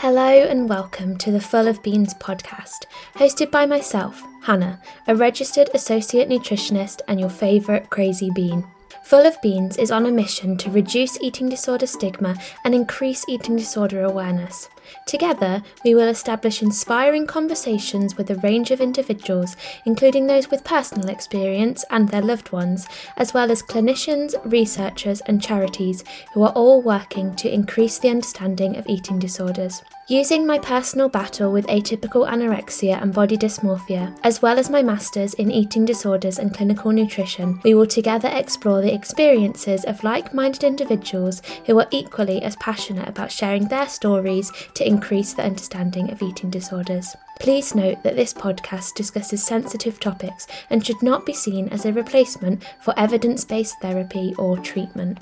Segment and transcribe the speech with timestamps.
[0.00, 5.68] Hello and welcome to the Full of Beans podcast, hosted by myself, Hannah, a registered
[5.74, 8.66] associate nutritionist and your favourite crazy bean.
[9.04, 13.56] Full of Beans is on a mission to reduce eating disorder stigma and increase eating
[13.56, 14.70] disorder awareness.
[15.06, 21.08] Together, we will establish inspiring conversations with a range of individuals, including those with personal
[21.08, 22.86] experience and their loved ones,
[23.16, 28.76] as well as clinicians, researchers, and charities who are all working to increase the understanding
[28.76, 29.82] of eating disorders.
[30.10, 35.34] Using my personal battle with atypical anorexia and body dysmorphia, as well as my master's
[35.34, 40.64] in eating disorders and clinical nutrition, we will together explore the experiences of like minded
[40.64, 46.22] individuals who are equally as passionate about sharing their stories to increase the understanding of
[46.22, 47.16] eating disorders.
[47.40, 51.92] Please note that this podcast discusses sensitive topics and should not be seen as a
[51.92, 55.18] replacement for evidence based therapy or treatment.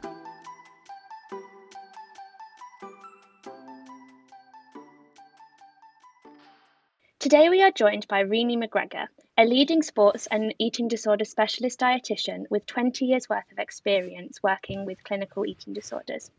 [7.21, 12.45] Today we are joined by Renee McGregor, a leading sports and eating disorder specialist dietitian
[12.49, 16.31] with 20 years worth of experience working with clinical eating disorders.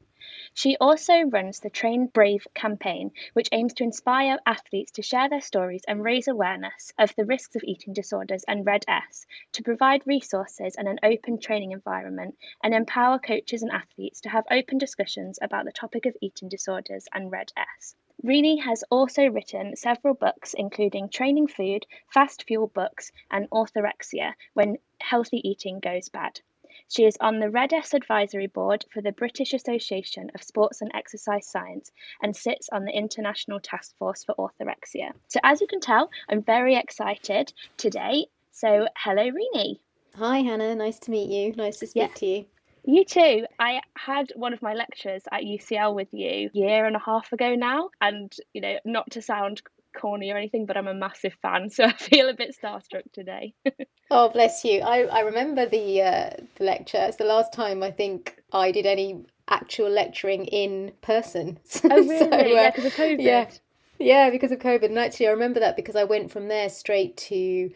[0.54, 5.40] She also runs the Train Brave campaign, which aims to inspire athletes to share their
[5.40, 10.76] stories and raise awareness of the risks of eating disorders and RED-S, to provide resources
[10.76, 15.64] and an open training environment, and empower coaches and athletes to have open discussions about
[15.64, 17.96] the topic of eating disorders and Red S.
[18.22, 24.80] Renee has also written several books, including Training Food, Fast Fuel Books, and Orthorexia When
[25.00, 26.42] Healthy Eating Goes Bad.
[26.88, 31.48] She is on the RED-S Advisory Board for the British Association of Sports and Exercise
[31.48, 31.92] Science
[32.22, 35.12] and sits on the International Task Force for Orthorexia.
[35.28, 38.28] So, as you can tell, I'm very excited today.
[38.52, 39.80] So, hello, Renee.
[40.16, 40.76] Hi, Hannah.
[40.76, 41.54] Nice to meet you.
[41.56, 42.16] Nice to speak yeah.
[42.16, 42.46] to you.
[42.86, 43.46] You too.
[43.60, 47.32] I had one of my lectures at UCL with you a year and a half
[47.32, 49.62] ago now, and you know, not to sound
[49.96, 53.54] corny or anything, but I'm a massive fan, so I feel a bit starstruck today.
[54.12, 54.82] oh, bless you.
[54.82, 56.98] I, I remember the uh, the lecture.
[57.02, 61.60] It's the last time I think I did any actual lecturing in person.
[61.84, 62.20] oh, really?
[62.20, 63.22] so, uh, yeah, because of COVID.
[63.22, 63.50] Yeah.
[63.98, 64.86] yeah, because of COVID.
[64.86, 67.72] And actually, I remember that because I went from there straight to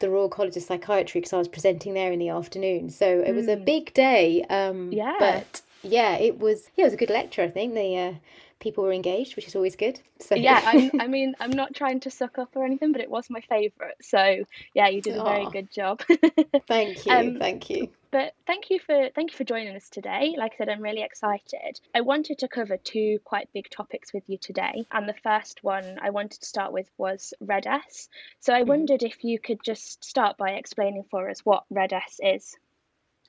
[0.00, 2.90] the Royal College of Psychiatry because I was presenting there in the afternoon.
[2.90, 3.64] So it was a hmm.
[3.64, 4.44] big day.
[4.44, 5.16] Um, yeah.
[5.18, 7.42] But yeah, it was yeah, it was a good lecture.
[7.42, 8.14] I think the uh,
[8.60, 10.00] people were engaged, which is always good.
[10.20, 13.10] So yeah, I, I mean, I'm not trying to suck up or anything, but it
[13.10, 13.96] was my favourite.
[14.02, 14.44] So
[14.74, 16.02] yeah, you did a very good job.
[16.68, 17.88] thank you, um, thank you.
[18.12, 20.34] But thank you for thank you for joining us today.
[20.36, 21.80] Like I said, I'm really excited.
[21.94, 25.98] I wanted to cover two quite big topics with you today, and the first one
[26.02, 28.08] I wanted to start with was RED-S.
[28.40, 28.66] So I mm.
[28.66, 32.56] wondered if you could just start by explaining for us what RED-S is.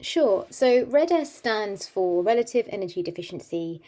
[0.01, 0.47] Sure.
[0.49, 3.81] So RED-S stands for Relative Energy Deficiency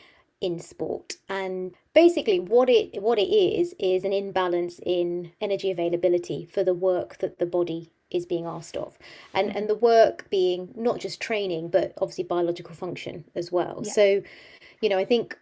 [0.44, 6.46] in sport and basically what it what it is is an imbalance in energy availability
[6.46, 8.98] for the work that the body is being asked of
[9.34, 13.92] and and the work being not just training but obviously biological function as well yeah.
[13.94, 14.22] so
[14.81, 15.38] you know i think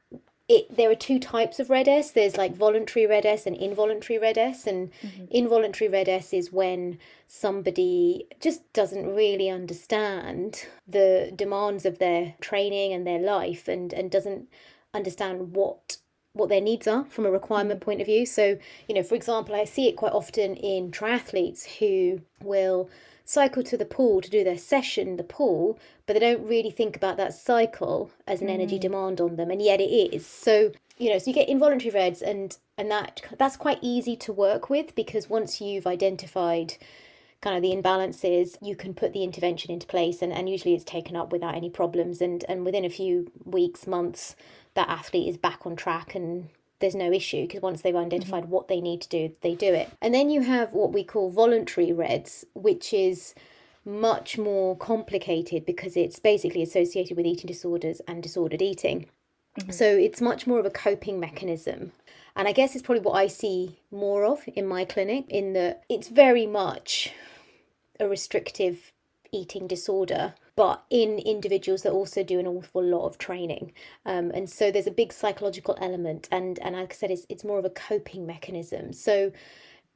[0.47, 2.11] it, there are two types of RED-S.
[2.11, 4.67] There's like voluntary RED-S and involuntary RED-S.
[4.67, 5.25] And mm-hmm.
[5.29, 13.07] involuntary RED-S is when somebody just doesn't really understand the demands of their training and
[13.07, 14.49] their life and, and doesn't
[14.93, 15.97] understand what
[16.33, 17.83] what their needs are from a requirement mm.
[17.83, 18.25] point of view.
[18.25, 18.57] So,
[18.87, 22.89] you know, for example, I see it quite often in triathletes who will
[23.25, 26.95] cycle to the pool to do their session the pool, but they don't really think
[26.95, 28.53] about that cycle as an mm.
[28.53, 30.25] energy demand on them, and yet it is.
[30.25, 34.33] So, you know, so you get involuntary RED-S, and and that that's quite easy to
[34.33, 36.75] work with because once you've identified
[37.41, 40.83] kind of the imbalances, you can put the intervention into place and, and usually it's
[40.83, 44.35] taken up without any problems and, and within a few weeks, months,
[44.73, 46.49] that athlete is back on track and
[46.79, 48.51] there's no issue because once they've identified mm-hmm.
[48.51, 49.89] what they need to do, they do it.
[50.01, 53.33] And then you have what we call voluntary RED-S, which is
[53.85, 59.07] much more complicated because it's basically associated with eating disorders and disordered eating.
[59.59, 59.71] Mm-hmm.
[59.71, 61.91] So it's much more of a coping mechanism.
[62.35, 65.83] And I guess it's probably what I see more of in my clinic, in that
[65.89, 67.11] it's very much
[67.99, 68.91] a restrictive
[69.31, 73.73] eating disorder but in individuals that also do an awful lot of training.
[74.05, 77.43] Um, and so there's a big psychological element and and like i said it's, it's
[77.43, 78.93] more of a coping mechanism.
[78.93, 79.31] So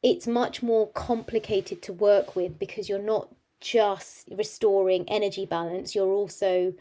[0.04, 3.30] it's much more complicated to work with because you're not
[3.62, 6.74] just restoring energy balance you're also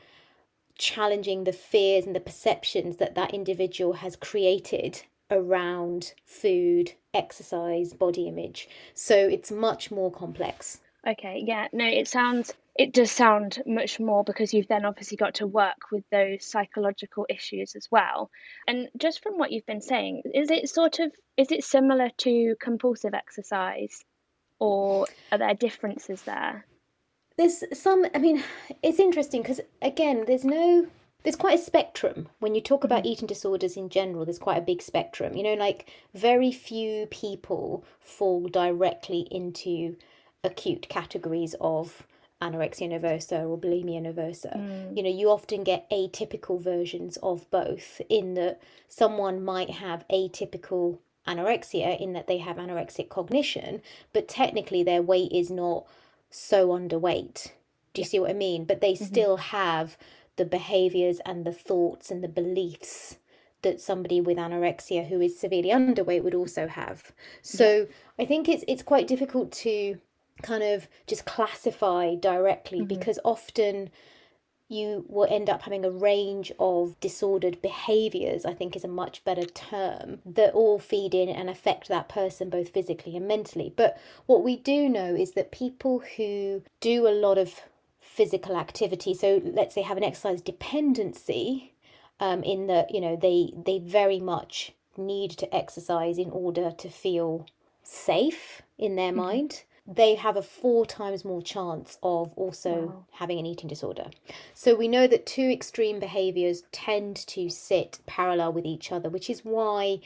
[0.76, 8.29] challenging the fears and the perceptions that that individual has created around food exercise body
[8.29, 8.69] image.
[8.93, 14.25] So it's much more complex Okay, yeah, no, it sounds it does sound much more
[14.25, 18.31] because you've then obviously got to work with those psychological issues as well.
[18.67, 22.56] And just from what you've been saying, is it sort of is it similar to
[22.61, 24.03] compulsive exercise
[24.59, 26.67] or are there differences there?
[27.37, 28.43] There's some I mean,
[28.83, 30.87] it's interesting because again, there's no
[31.23, 33.09] there's quite a spectrum when you talk about mm-hmm.
[33.09, 37.83] eating disorders in general there's quite a big spectrum you know like very few people
[37.99, 39.97] fall directly into
[40.44, 42.06] acute categories of
[42.43, 44.56] anorexia nervosa or bulimia nervosa.
[44.56, 44.96] Mm.
[44.96, 50.99] You know, you often get atypical versions of both, in that someone might have atypical
[51.26, 53.81] anorexia in that they have anorexic cognition,
[54.12, 55.87] but technically their weight is not
[56.31, 57.52] so underweight.
[57.94, 58.64] Do you see what I mean?
[58.64, 59.05] But they mm-hmm.
[59.05, 59.97] still have
[60.37, 63.17] the behaviors and the thoughts and the beliefs
[63.62, 67.12] that somebody with anorexia who is severely underweight would also have.
[67.40, 67.85] So yeah.
[68.19, 69.99] I think it's it's quite difficult to
[70.43, 72.89] kind of just classify directly mm-hmm.
[72.89, 73.91] because often
[74.69, 79.25] you will end up having a range of disordered behaviors, I think is a much
[79.25, 83.73] better term, that all feed in and affect that person both physically and mentally.
[83.77, 87.61] But what we do know is that people who do a lot of
[88.01, 91.75] physical activity, so let's say have an exercise dependency,
[92.21, 96.89] um, in that, you know, they they very much need to exercise in order to
[96.89, 97.47] feel
[97.83, 99.21] safe in their mm-hmm.
[99.21, 103.05] mind they have a four times more chance of also wow.
[103.13, 104.07] having an eating disorder.
[104.55, 109.29] So we know that two extreme behaviors tend to sit parallel with each other, which
[109.29, 110.01] is why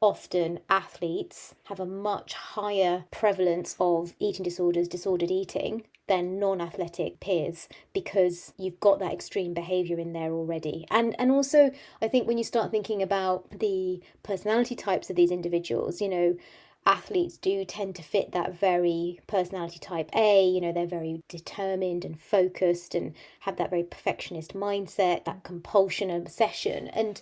[0.00, 7.68] often athletes have a much higher prevalence of eating disorders, disordered eating than non-athletic peers
[7.92, 11.70] because you've got that extreme behavior in there already and and also
[12.02, 16.36] i think when you start thinking about the personality types of these individuals you know
[16.86, 20.44] athletes do tend to fit that very personality type A.
[20.44, 26.10] You know, they're very determined and focused and have that very perfectionist mindset, that compulsion
[26.10, 26.88] and obsession.
[26.88, 27.20] And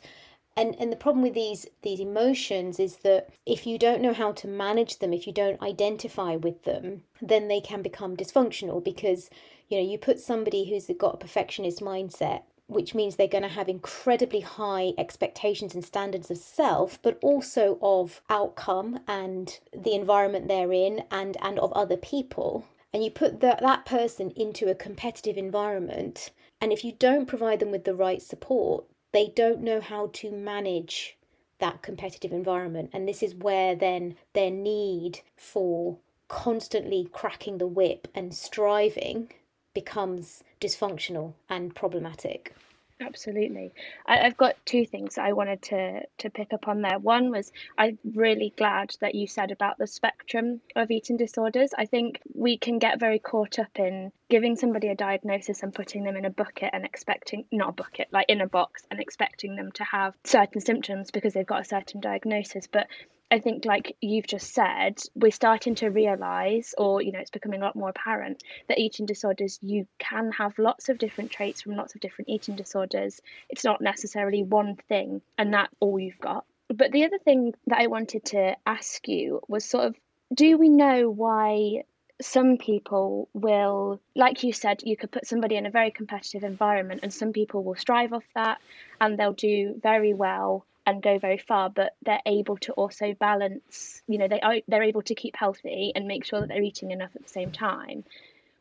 [0.57, 4.33] and and the problem with these these emotions is that if you don't know how
[4.33, 9.31] to manage them, if you don't identify with them, then they can become dysfunctional because
[9.69, 13.49] you know, you put somebody who's got a perfectionist mindset which means they're going to
[13.49, 20.47] have incredibly high expectations and standards of self, but also of outcome and the environment
[20.47, 22.67] they're in and, and of other people.
[22.93, 26.31] And you put the, that person into a competitive environment,
[26.61, 30.31] and if you don't provide them with the right support, they don't know how to
[30.31, 31.17] manage
[31.59, 32.91] that competitive environment.
[32.93, 35.99] And this is where then their need for
[36.29, 39.33] constantly cracking the whip and striving
[39.75, 42.55] becomes dysfunctional and problematic.
[43.01, 43.73] Absolutely.
[44.07, 46.99] I, have got two things I wanted to, to pick up on there.
[46.99, 51.71] One was I'm really glad that you said about the spectrum of eating disorders.
[51.79, 56.03] I think we can get very caught up in giving somebody a diagnosis and putting
[56.03, 59.55] them in a bucket and expecting, not a bucket, like in a box and expecting
[59.55, 62.67] them to have certain symptoms because they've got a certain diagnosis.
[62.67, 62.89] But
[63.31, 67.61] I think, like you've just said, we're starting to realize, or you know, it's becoming
[67.61, 71.77] a lot more apparent that eating disorders, you can have lots of different traits from
[71.77, 73.21] lots of different eating disorders.
[73.51, 76.47] It's not necessarily one thing, and that's all you've got.
[76.69, 79.97] But the other thing that I wanted to ask you was sort of
[80.35, 81.85] do we know why
[82.21, 87.01] some people will, like you said, you could put somebody in a very competitive environment,
[87.03, 88.59] and some people will strive off that
[89.01, 94.01] and they'll do very well and go very far, but they're able to also balance.
[94.09, 96.93] You know, they are they're able to keep healthy and make sure that they're eating
[96.93, 98.05] enough at the same time.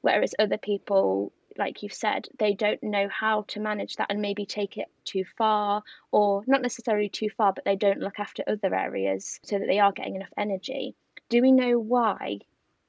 [0.01, 4.45] Whereas other people, like you've said, they don't know how to manage that and maybe
[4.45, 8.75] take it too far, or not necessarily too far, but they don't look after other
[8.75, 10.95] areas so that they are getting enough energy.
[11.29, 12.39] Do we know why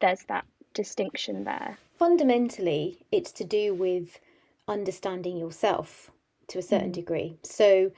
[0.01, 1.79] there's that distinction there?
[1.97, 4.19] Fundamentally, it's to do with
[4.67, 6.11] understanding yourself
[6.49, 6.95] to a certain mm.
[6.95, 7.37] degree.
[7.45, 7.93] So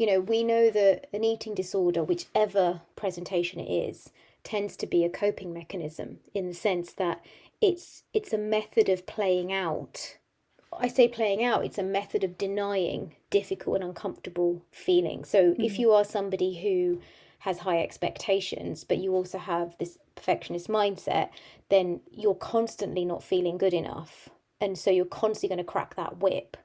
[0.00, 4.08] you know, we know that an eating disorder, whichever presentation it is,
[4.42, 7.22] tends to be a coping mechanism in the sense that
[7.60, 10.16] it's it's a method of playing out.
[10.72, 15.28] I say playing out, it's a method of denying difficult and uncomfortable feelings.
[15.28, 15.60] So mm-hmm.
[15.60, 17.02] if you are somebody who
[17.40, 21.28] has high expectations, but you also have this perfectionist mindset,
[21.68, 24.30] then you're constantly not feeling good enough.
[24.62, 26.56] And so you're constantly going to crack that whip.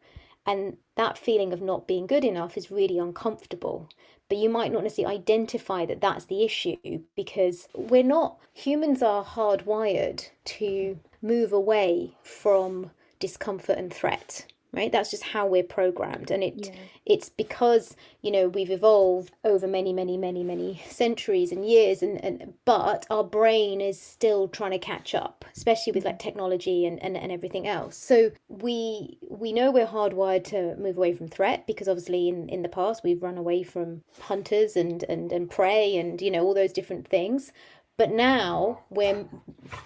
[0.45, 3.89] And that feeling of not being good enough is really uncomfortable.
[4.29, 9.23] But you might not necessarily identify that that's the issue because we're not, humans are
[9.23, 14.91] hardwired to move away from discomfort and threat, right?
[14.91, 16.31] That's just how we're programmed.
[16.31, 16.73] And it Yeah.
[17.05, 22.23] it's because you know we've evolved over many many many many centuries and years and,
[22.23, 26.19] and but our brain is still trying to catch up especially with like mm.
[26.19, 27.95] technology and, and, and everything else.
[27.97, 32.61] So we we know we're hardwired to move away from threat because obviously in, in
[32.61, 36.53] the past we've run away from hunters and, and and prey and you know all
[36.53, 37.51] those different things
[37.97, 39.25] but now we're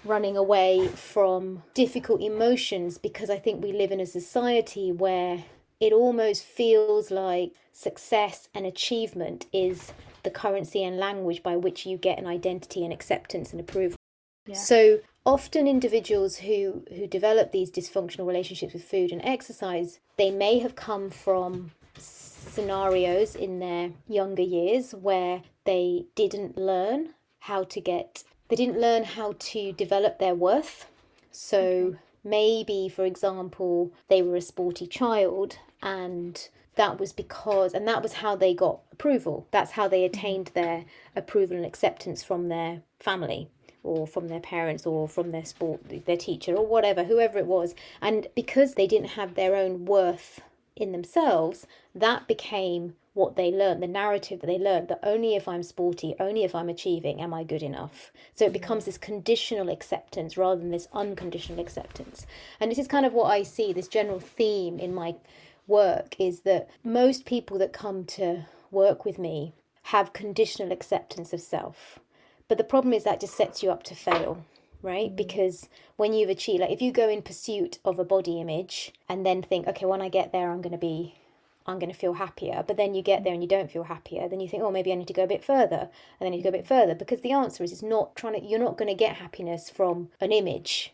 [0.04, 5.44] running away from difficult emotions because I think we live in a society where
[5.80, 11.98] it almost feels like success and achievement is the currency and language by which you
[11.98, 13.96] get an identity and acceptance and approval.
[14.46, 14.56] Yeah.
[14.56, 20.60] So often individuals who who develop these dysfunctional relationships with food and exercise, they may
[20.60, 28.24] have come from scenarios in their younger years where they didn't learn how to get
[28.50, 30.88] they didn't learn how to develop their worth.
[31.32, 38.02] So maybe for example, they were a sporty child and that was because and that
[38.02, 39.48] was how they got approval.
[39.52, 40.18] That's how they mm-hmm.
[40.18, 43.50] attained their approval and acceptance from their family
[43.84, 47.74] or from their parents or from their sport their teacher or whatever whoever it was
[48.02, 50.42] and because they didn't have their own worth
[50.80, 55.48] in themselves that became what they learned the narrative that they learned that only if
[55.48, 58.12] i'm sporty only if i'm achieving am i good enough.
[58.34, 62.26] So it becomes this conditional acceptance rather than this unconditional acceptance.
[62.60, 65.16] And this is kind of what i see this general theme in my
[65.68, 71.42] work is that most people that come to work with me have conditional acceptance of
[71.42, 72.00] self.
[72.48, 74.44] But the problem is that just sets you up to fail,
[74.82, 75.08] right?
[75.08, 75.16] Mm-hmm.
[75.16, 79.26] Because when you've achieved, like if you go in pursuit of a body image and
[79.26, 81.16] then think, okay, when I get there, I'm going to be,
[81.66, 82.64] I'm going to feel happier.
[82.66, 84.28] But then you get there and you don't feel happier.
[84.28, 85.90] Then you think, oh, maybe I need to go a bit further.
[86.20, 88.46] And then you go a bit further because the answer is, it's not trying to,
[88.46, 90.94] you're not going to get happiness from an image.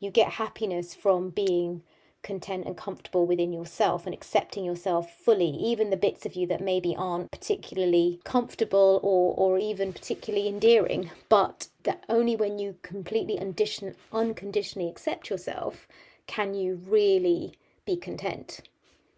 [0.00, 1.82] You get happiness from being
[2.22, 6.60] content and comfortable within yourself and accepting yourself fully, even the bits of you that
[6.60, 11.10] maybe aren't particularly comfortable or, or even particularly endearing.
[11.28, 15.86] But that only when you completely undition, unconditionally accept yourself
[16.26, 17.54] can you really
[17.86, 18.60] be content.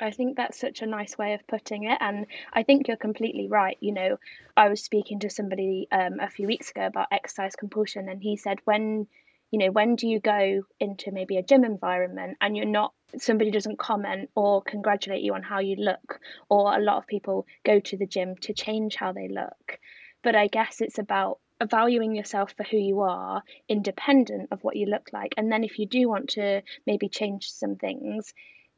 [0.01, 1.99] I think that's such a nice way of putting it.
[2.01, 3.77] And I think you're completely right.
[3.81, 4.19] You know,
[4.57, 8.37] I was speaking to somebody um, a few weeks ago about exercise compulsion, and he
[8.37, 9.07] said, when,
[9.51, 13.51] you know, when do you go into maybe a gym environment and you're not, somebody
[13.51, 17.81] doesn't comment or congratulate you on how you look, or a lot of people go
[17.81, 19.79] to the gym to change how they look.
[20.23, 21.39] But I guess it's about
[21.69, 25.35] valuing yourself for who you are, independent of what you look like.
[25.37, 28.33] And then if you do want to maybe change some things,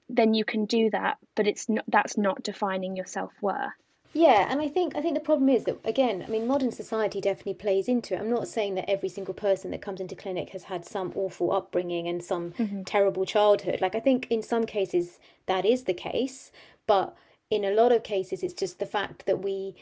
[0.09, 3.73] then you can do that, but it's not that's not defining your self worth.
[4.15, 7.21] Yeah, and I think I think the problem is that again, I mean, modern society
[7.21, 8.21] definitely plays into it.
[8.21, 11.53] I'm not saying that every single person that comes into clinic has had some awful
[11.53, 12.83] upbringing and some mm-hmm.
[12.83, 13.81] terrible childhood.
[13.81, 16.53] Like I think in some cases that is the case,
[16.87, 17.17] but
[17.51, 19.75] in a lot of cases it's just the fact that we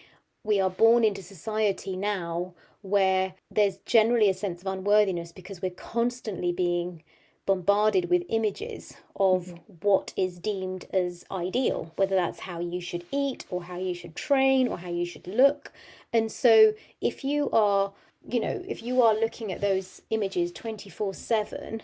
[0.44, 5.70] we are born into society now where there's generally a sense of unworthiness because we're
[5.70, 7.02] constantly being
[7.50, 9.56] bombarded with images of mm-hmm.
[9.82, 14.14] what is deemed as ideal, whether that's how you should eat or how you should
[14.14, 15.72] train or how you should look.
[16.12, 17.92] And so if you are,
[18.28, 21.82] you know, if you are looking at those images 24 7,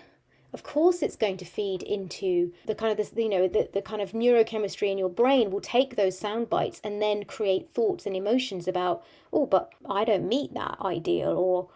[0.52, 3.82] of course it's going to feed into the kind of this you know the, the
[3.82, 8.06] kind of neurochemistry in your brain will take those sound bites and then create thoughts
[8.06, 11.68] and emotions about oh but i don't meet that ideal or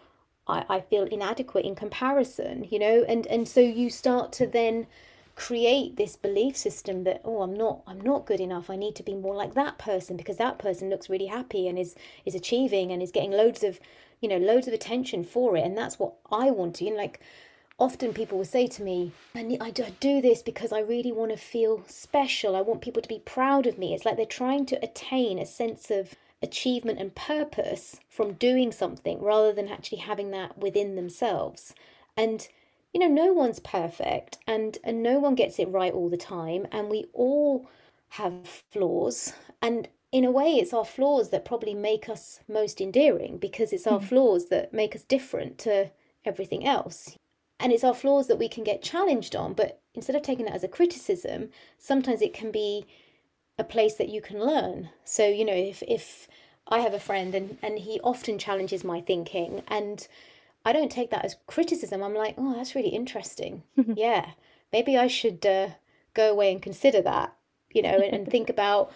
[0.51, 4.87] I, I feel inadequate in comparison, you know, and and so you start to then
[5.35, 8.69] create this belief system that oh I'm not I'm not good enough.
[8.69, 11.79] I need to be more like that person because that person looks really happy and
[11.79, 13.79] is is achieving and is getting loads of
[14.19, 15.65] you know loads of attention for it.
[15.65, 17.21] And that's what I want to you know like
[17.79, 21.37] often people will say to me I, I do this because I really want to
[21.37, 22.55] feel special.
[22.55, 23.93] I want people to be proud of me.
[23.93, 29.21] It's like they're trying to attain a sense of achievement and purpose from doing something
[29.21, 31.73] rather than actually having that within themselves.
[32.17, 32.47] And
[32.93, 36.67] you know, no one's perfect and and no one gets it right all the time
[36.71, 37.69] and we all
[38.09, 43.37] have flaws and in a way it's our flaws that probably make us most endearing
[43.37, 44.05] because it's our hmm.
[44.05, 45.89] flaws that make us different to
[46.25, 47.15] everything else.
[47.59, 50.55] And it's our flaws that we can get challenged on, but instead of taking that
[50.55, 52.85] as a criticism, sometimes it can be
[53.57, 54.89] a place that you can learn.
[55.03, 56.27] So, you know, if if
[56.67, 60.07] I have a friend and and he often challenges my thinking and
[60.65, 62.03] I don't take that as criticism.
[62.03, 64.31] I'm like, "Oh, that's really interesting." yeah.
[64.71, 65.69] Maybe I should uh,
[66.13, 67.35] go away and consider that,
[67.73, 68.91] you know, and, and think about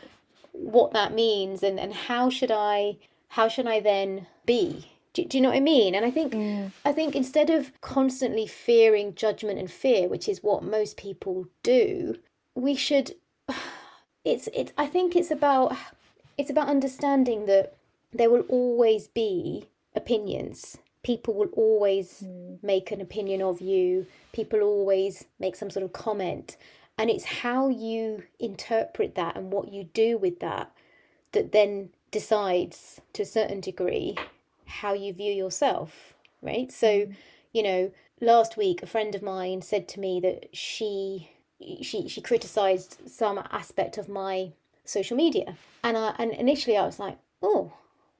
[0.51, 2.97] what that means and and how should I
[3.29, 4.91] how should I then be?
[5.13, 5.95] Do, do you know what I mean?
[5.95, 6.33] And I think
[6.85, 12.17] I think instead of constantly fearing judgment and fear, which is what most people do,
[12.53, 13.15] we should
[14.25, 15.75] it's it's I think it's about
[16.37, 17.77] it's about understanding that
[18.11, 20.77] there will always be opinions.
[21.03, 22.57] People will always mm.
[22.63, 24.07] make an opinion of you.
[24.33, 26.57] People always make some sort of comment.
[26.97, 30.71] And it's how you interpret that and what you do with that
[31.33, 34.15] that then decides to a certain degree
[34.65, 36.71] how you view yourself, right?
[36.71, 37.15] So, mm.
[37.53, 37.91] you know,
[38.21, 41.29] last week a friend of mine said to me that she
[41.81, 44.51] she she criticized some aspect of my
[44.83, 45.55] social media.
[45.83, 47.73] And I and initially I was like oh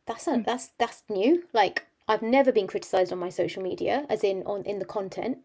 [0.06, 0.46] that's a, mm.
[0.46, 1.44] that's that's new.
[1.54, 5.40] Like I've never been criticized on my social media as in on in the content.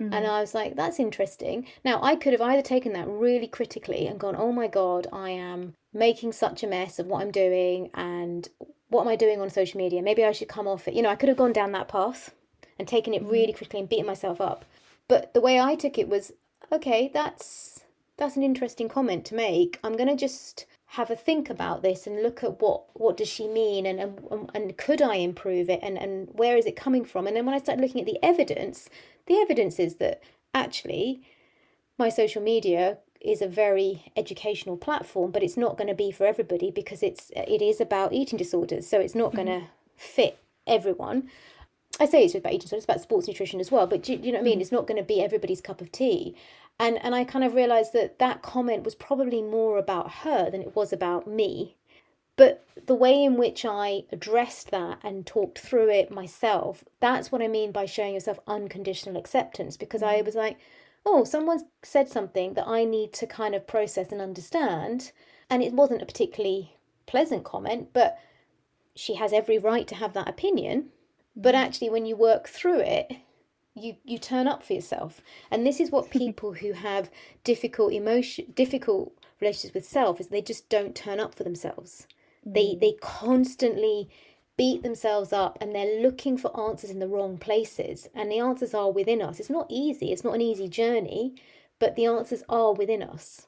[0.00, 0.12] Mm.
[0.12, 1.66] and I was like that's interesting.
[1.84, 5.30] Now I could have either taken that really critically and gone oh my god I
[5.30, 8.48] am making such a mess of what I'm doing and
[8.88, 10.02] what am I doing on social media?
[10.02, 10.94] Maybe I should come off it.
[10.94, 12.34] You know I could have gone down that path
[12.78, 13.56] and taken it really mm.
[13.56, 14.64] quickly and beaten myself up.
[15.06, 16.32] But the way I took it was
[16.74, 17.84] okay, that's
[18.16, 19.78] that's an interesting comment to make.
[19.82, 23.28] I'm going to just have a think about this and look at what what does
[23.28, 27.04] she mean and and, and could I improve it and and where is it coming
[27.04, 27.26] from?
[27.26, 28.88] And then when I started looking at the evidence,
[29.26, 30.22] the evidence is that
[30.54, 31.22] actually
[31.98, 36.26] my social media is a very educational platform, but it's not going to be for
[36.26, 39.46] everybody because it's it is about eating disorders, so it's not mm-hmm.
[39.46, 39.66] going to
[39.96, 41.30] fit everyone.
[42.00, 44.32] I say it's about eating disorders, it's about sports nutrition as well, but you know
[44.32, 44.58] what I mean?
[44.58, 44.62] Mm.
[44.62, 46.34] It's not going to be everybody's cup of tea
[46.78, 50.62] and and I kind of realized that that comment was probably more about her than
[50.62, 51.76] it was about me
[52.36, 57.42] but the way in which I addressed that and talked through it myself, that's what
[57.42, 59.76] I mean by showing yourself unconditional acceptance.
[59.76, 60.24] Because I mm.
[60.24, 60.58] was like,
[61.06, 65.12] oh, someone's said something that I need to kind of process and understand.
[65.48, 66.76] And it wasn't a particularly
[67.06, 68.18] pleasant comment, but
[68.96, 70.90] she has every right to have that opinion.
[71.36, 71.58] But mm.
[71.58, 73.12] actually, when you work through it,
[73.74, 75.20] you you turn up for yourself.
[75.50, 77.10] And this is what people who have
[77.42, 82.06] difficult emotion difficult relationships with self is they just don't turn up for themselves.
[82.46, 82.54] Mm.
[82.54, 84.08] they they constantly
[84.56, 88.08] beat themselves up and they're looking for answers in the wrong places.
[88.14, 89.40] And the answers are within us.
[89.40, 90.12] It's not easy.
[90.12, 91.34] It's not an easy journey
[91.80, 93.46] but the answers are within us.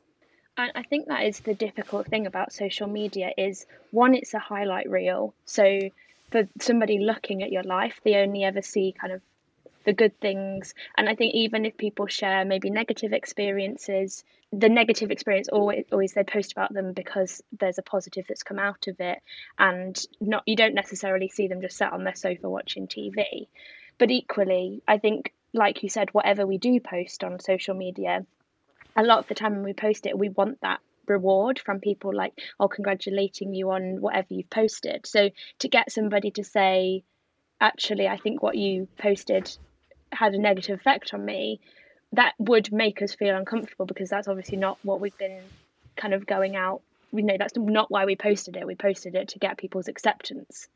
[0.58, 4.38] And I think that is the difficult thing about social media is one it's a
[4.38, 5.34] highlight reel.
[5.44, 5.78] So
[6.32, 9.22] for somebody looking at your life they only ever see kind of
[9.86, 10.74] the good things.
[10.98, 16.12] And I think even if people share maybe negative experiences, the negative experience always always
[16.12, 19.18] they post about them because there's a positive that's come out of it
[19.58, 23.48] and not you don't necessarily see them just sat on their sofa watching TV.
[23.98, 28.26] But equally, I think like you said, whatever we do post on social media,
[28.94, 32.14] a lot of the time when we post it, we want that reward from people
[32.14, 35.06] like, oh, congratulating you on whatever you've posted.
[35.06, 37.04] So to get somebody to say,
[37.60, 39.56] actually, I think what you posted
[40.16, 41.60] had a negative effect on me,
[42.12, 45.40] that would make us feel uncomfortable because that's obviously not what we've been
[45.96, 46.82] kind of going out.
[47.12, 48.66] We know that's not why we posted it.
[48.66, 50.68] We posted it to get people's acceptance.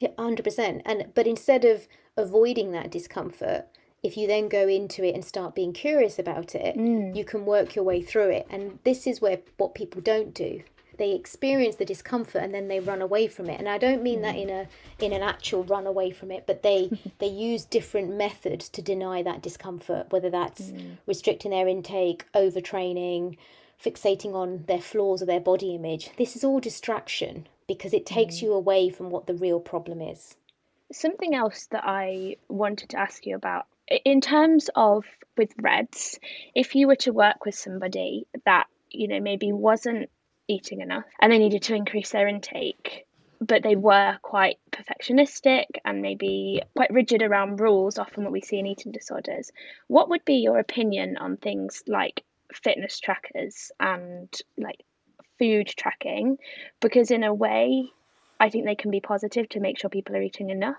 [0.00, 0.82] Yeah, hundred percent.
[0.84, 3.66] And but instead of avoiding that discomfort,
[4.02, 7.16] if you then go into it and start being curious about it, mm.
[7.16, 8.46] you can work your way through it.
[8.50, 10.62] And this is where what people don't do
[10.98, 14.18] they experience the discomfort and then they run away from it and i don't mean
[14.18, 14.22] mm.
[14.22, 14.66] that in a
[15.00, 19.22] in an actual run away from it but they they use different methods to deny
[19.22, 20.96] that discomfort whether that's mm.
[21.06, 23.36] restricting their intake overtraining
[23.82, 28.36] fixating on their flaws or their body image this is all distraction because it takes
[28.36, 28.42] mm.
[28.42, 30.36] you away from what the real problem is
[30.92, 33.66] something else that i wanted to ask you about
[34.04, 35.04] in terms of
[35.36, 36.18] with RED-S
[36.54, 40.10] if you were to work with somebody that you know maybe wasn't
[40.48, 43.06] eating enough and they needed to increase their intake
[43.40, 48.58] but they were quite perfectionistic and maybe quite rigid around rules, often what we see
[48.58, 49.52] in eating disorders.
[49.86, 54.82] What would be your opinion on things like fitness trackers and like
[55.38, 56.38] food tracking?
[56.80, 57.90] Because, in a way,
[58.40, 60.76] I think they can be positive to make sure people are eating enough.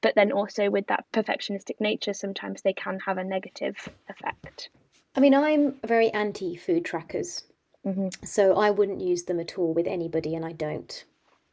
[0.00, 3.76] But then also, with that perfectionistic nature, sometimes they can have a negative
[4.08, 4.68] effect.
[5.16, 7.44] I mean, I'm very anti food trackers.
[7.86, 8.08] Mm-hmm.
[8.24, 11.04] So I wouldn't use them at all with anybody, and I don't.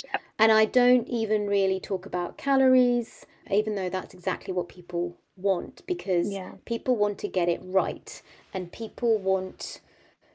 [0.03, 0.21] Yep.
[0.39, 5.83] And I don't even really talk about calories, even though that's exactly what people want,
[5.85, 6.53] because yeah.
[6.65, 8.21] people want to get it right.
[8.53, 9.79] And people want,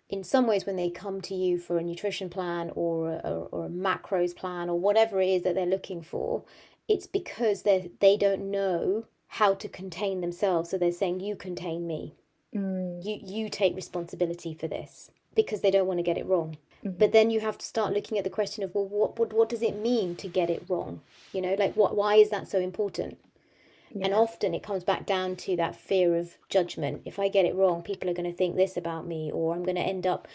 [0.09, 3.67] in some ways, when they come to you for a nutrition plan or a, or
[3.67, 6.45] a macros plan or whatever it is that they're looking for,
[6.89, 10.71] it's because they they don't know how to contain themselves.
[10.71, 12.15] So they're saying, "You contain me.
[12.55, 13.05] Mm.
[13.05, 16.57] You you take responsibility for this." Because they don't want to get it wrong.
[16.85, 16.99] Mm-hmm.
[16.99, 19.49] But then you have to start looking at the question of well, what, what what
[19.49, 21.01] does it mean to get it wrong?
[21.33, 23.19] You know, like what why is that so important?
[23.95, 24.07] Yeah.
[24.07, 27.03] And often it comes back down to that fear of judgment.
[27.05, 29.63] If I get it wrong, people are going to think this about me, or I'm
[29.63, 30.27] going to end up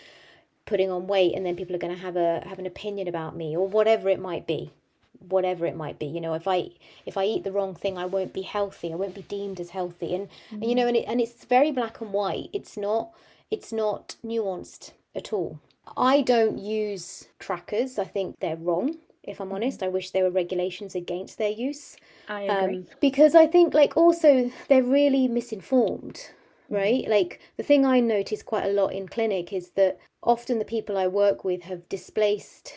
[0.65, 3.35] putting on weight and then people are going to have a have an opinion about
[3.35, 4.71] me or whatever it might be
[5.19, 6.69] whatever it might be you know if i
[7.05, 9.71] if i eat the wrong thing i won't be healthy i won't be deemed as
[9.71, 10.55] healthy and, mm-hmm.
[10.55, 13.11] and you know and, it, and it's very black and white it's not
[13.53, 15.59] it's not nuanced at all
[15.97, 19.85] i don't use trackers i think they're wrong if i'm honest mm-hmm.
[19.85, 23.95] i wish there were regulations against their use i agree um, because i think like
[23.95, 26.75] also they're really misinformed mm-hmm.
[26.75, 27.07] right?
[27.07, 30.97] Like the thing I notice quite a lot in clinic is that often the people
[30.97, 32.73] I work with have displaced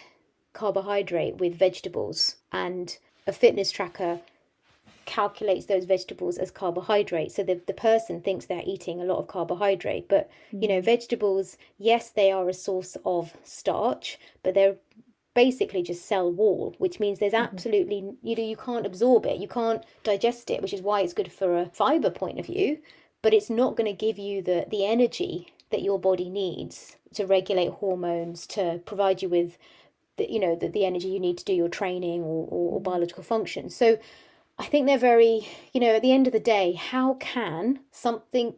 [0.57, 4.21] carbohydrate with vegetables, and a fitness tracker
[5.07, 7.33] calculates those vegetables as carbohydrate.
[7.33, 10.09] So the, the person thinks they're eating a lot of carbohydrate.
[10.09, 10.85] But, you know, mm.
[10.85, 14.77] vegetables, yes, they are a source of starch, but they're
[15.35, 17.55] basically just cell wall, which means there's mm-hmm.
[17.55, 21.13] absolutely, you know, you can't absorb it, you can't digest it, which is why it's
[21.13, 22.79] good for a fiber point of view,
[23.23, 27.27] but it's not going to give you the, the energy that your body needs to
[27.27, 29.59] regulate hormones, to provide you with
[30.17, 32.81] the, you know the, the energy you need to do your training or, or, or
[32.81, 33.99] biological function so
[34.59, 38.55] i think they're very you know at the end of the day how can something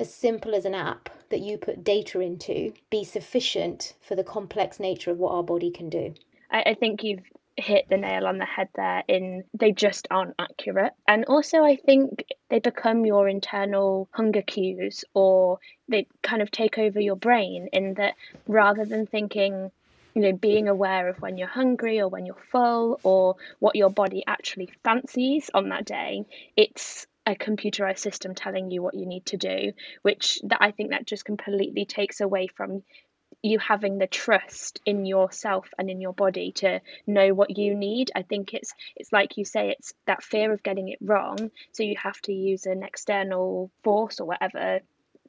[0.00, 4.80] as simple as an app that you put data into be sufficient for the complex
[4.80, 6.14] nature of what our body can do?
[6.50, 7.24] I, I think you've
[7.56, 10.92] hit the nail on the head there in they just aren't accurate.
[11.06, 16.78] And also i think they become your internal hunger cues or they kind of take
[16.78, 18.14] over your brain in that
[18.46, 19.70] rather than thinking
[20.14, 23.90] you know, being aware of when you're hungry or when you're full or what your
[23.90, 26.24] body actually fancies on that day,
[26.56, 30.90] it's a computerized system telling you what you need to do, which that I think
[30.90, 32.82] that just completely takes away from
[33.42, 38.10] you having the trust in yourself and in your body to know what you need.
[38.14, 41.50] I think it's it's like you say it's that fear of getting it wrong.
[41.72, 44.80] So you have to use an external force or whatever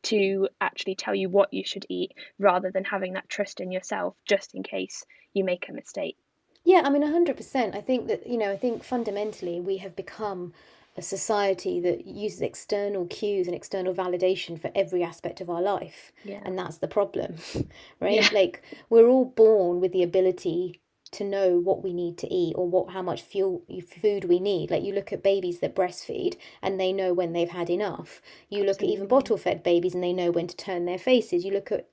[0.04, 4.16] to actually tell you what you should eat rather than having that trust in yourself
[4.26, 6.18] just in case you make a mistake.
[6.64, 7.76] Yeah, I mean, 100%.
[7.76, 10.54] I think that, you know, I think fundamentally we have become
[10.98, 16.12] a society that uses external cues and external validation for every aspect of our life.
[16.24, 16.42] Yeah.
[16.44, 17.36] And that's the problem,
[18.00, 18.16] right?
[18.16, 18.30] Yeah.
[18.34, 20.81] Like, we're all born with the ability
[21.12, 23.64] to know what we need to eat or what how much fuel
[24.02, 24.72] food we need.
[24.72, 28.22] Like you look at babies that breastfeed and they know when they've had enough.
[28.50, 28.88] You look Absolutely.
[28.88, 31.44] at even bottle fed babies and they know when to turn their faces.
[31.44, 31.88] You look at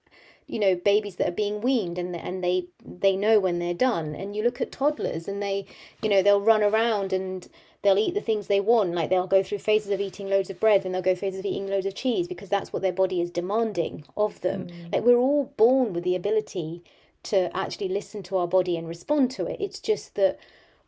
[0.46, 4.14] you know babies that are being weaned and and they they know when they're done.
[4.14, 5.66] And you look at toddlers and they
[6.00, 7.48] you know they'll run around and
[7.82, 8.94] they'll eat the things they want.
[8.94, 11.46] Like they'll go through phases of eating loads of bread and they'll go phases of
[11.46, 14.66] eating loads of cheese because that's what their body is demanding of them.
[14.68, 14.92] Mm.
[14.92, 16.84] like we're all born with the ability
[17.24, 19.60] to actually listen to our body and respond to it.
[19.60, 20.38] It's just that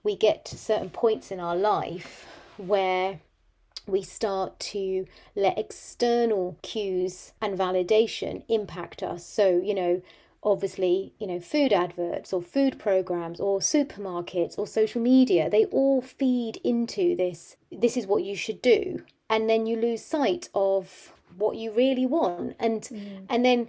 [0.03, 3.21] we get to certain points in our life where
[3.87, 9.25] we start to let external cues and validation impact us.
[9.27, 10.03] So, you know,
[10.43, 16.01] obviously, you know, food adverts or food programs or supermarkets or social media, they all
[16.01, 19.03] feed into this this is what you should do.
[19.29, 22.57] And then you lose sight of what you really want.
[22.59, 23.27] And mm.
[23.29, 23.69] and then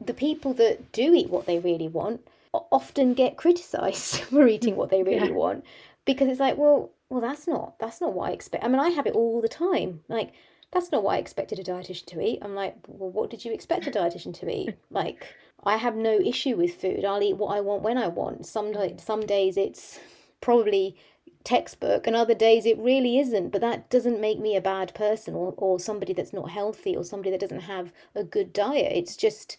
[0.00, 4.90] the people that do eat what they really want often get criticized for eating what
[4.90, 5.34] they really yeah.
[5.34, 5.64] want
[6.04, 8.64] because it's like well well that's not that's not what i expect.
[8.64, 10.00] I mean i have it all the time.
[10.08, 10.32] Like
[10.72, 12.38] that's not what i expected a dietitian to eat.
[12.42, 14.74] I'm like well what did you expect a dietitian to eat?
[14.90, 15.26] Like
[15.62, 17.04] i have no issue with food.
[17.04, 18.46] I'll eat what i want when i want.
[18.46, 20.00] Some some days it's
[20.40, 20.96] probably
[21.44, 25.34] textbook and other days it really isn't but that doesn't make me a bad person
[25.34, 28.92] or, or somebody that's not healthy or somebody that doesn't have a good diet.
[28.94, 29.56] It's just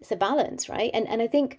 [0.00, 0.90] it's a balance, right?
[0.92, 1.58] And and I think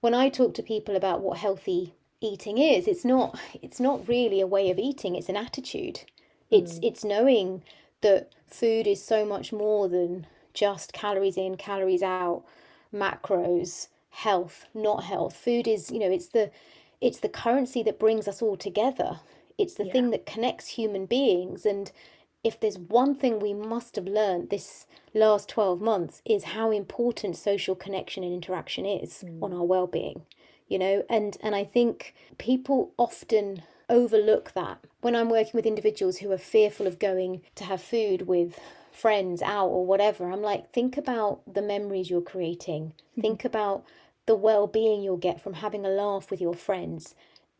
[0.00, 4.40] when I talk to people about what healthy eating is, it's not it's not really
[4.40, 6.00] a way of eating, it's an attitude.
[6.50, 6.84] It's mm.
[6.84, 7.62] it's knowing
[8.00, 12.44] that food is so much more than just calories in, calories out,
[12.94, 15.34] macros, health, not health.
[15.34, 16.50] Food is, you know, it's the
[17.00, 19.20] it's the currency that brings us all together.
[19.58, 19.92] It's the yeah.
[19.92, 21.90] thing that connects human beings and
[22.44, 27.36] if there's one thing we must have learned this last 12 months is how important
[27.36, 29.42] social connection and interaction is mm.
[29.42, 30.22] on our well-being
[30.68, 36.18] you know and and i think people often overlook that when i'm working with individuals
[36.18, 38.58] who are fearful of going to have food with
[38.92, 43.20] friends out or whatever i'm like think about the memories you're creating mm-hmm.
[43.20, 43.84] think about
[44.26, 47.14] the well-being you'll get from having a laugh with your friends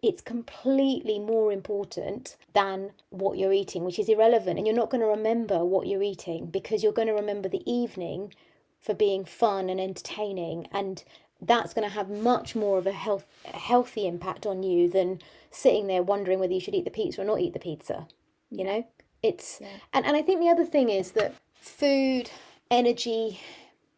[0.04, 4.58] it's completely more important than what you're eating, which is irrelevant.
[4.58, 7.62] And you're not going to remember what you're eating because you're going to remember the
[7.70, 8.34] evening
[8.78, 10.68] for being fun and entertaining.
[10.70, 11.02] And
[11.40, 15.22] that's going to have much more of a health, a healthy impact on you than
[15.50, 18.06] sitting there wondering whether you should eat the pizza or not eat the pizza.
[18.50, 18.86] You know,
[19.22, 19.68] It's yeah.
[19.94, 22.30] and, and I think the other thing is that food,
[22.70, 23.40] energy,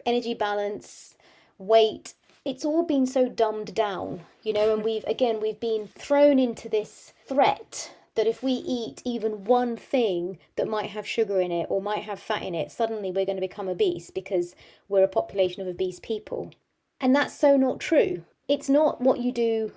[0.07, 1.17] energy balance,
[1.59, 2.15] weight,
[2.47, 6.69] it's all been so dumbed down, you know, and we've again we've been thrown into
[6.69, 11.67] this threat that if we eat even one thing that might have sugar in it
[11.69, 14.55] or might have fat in it, suddenly we're going to become obese because
[14.89, 16.53] we're a population of obese people.
[17.01, 18.23] And that's so not true.
[18.49, 19.73] It's not what you do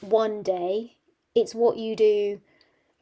[0.00, 0.96] one day,
[1.34, 2.40] it's what you do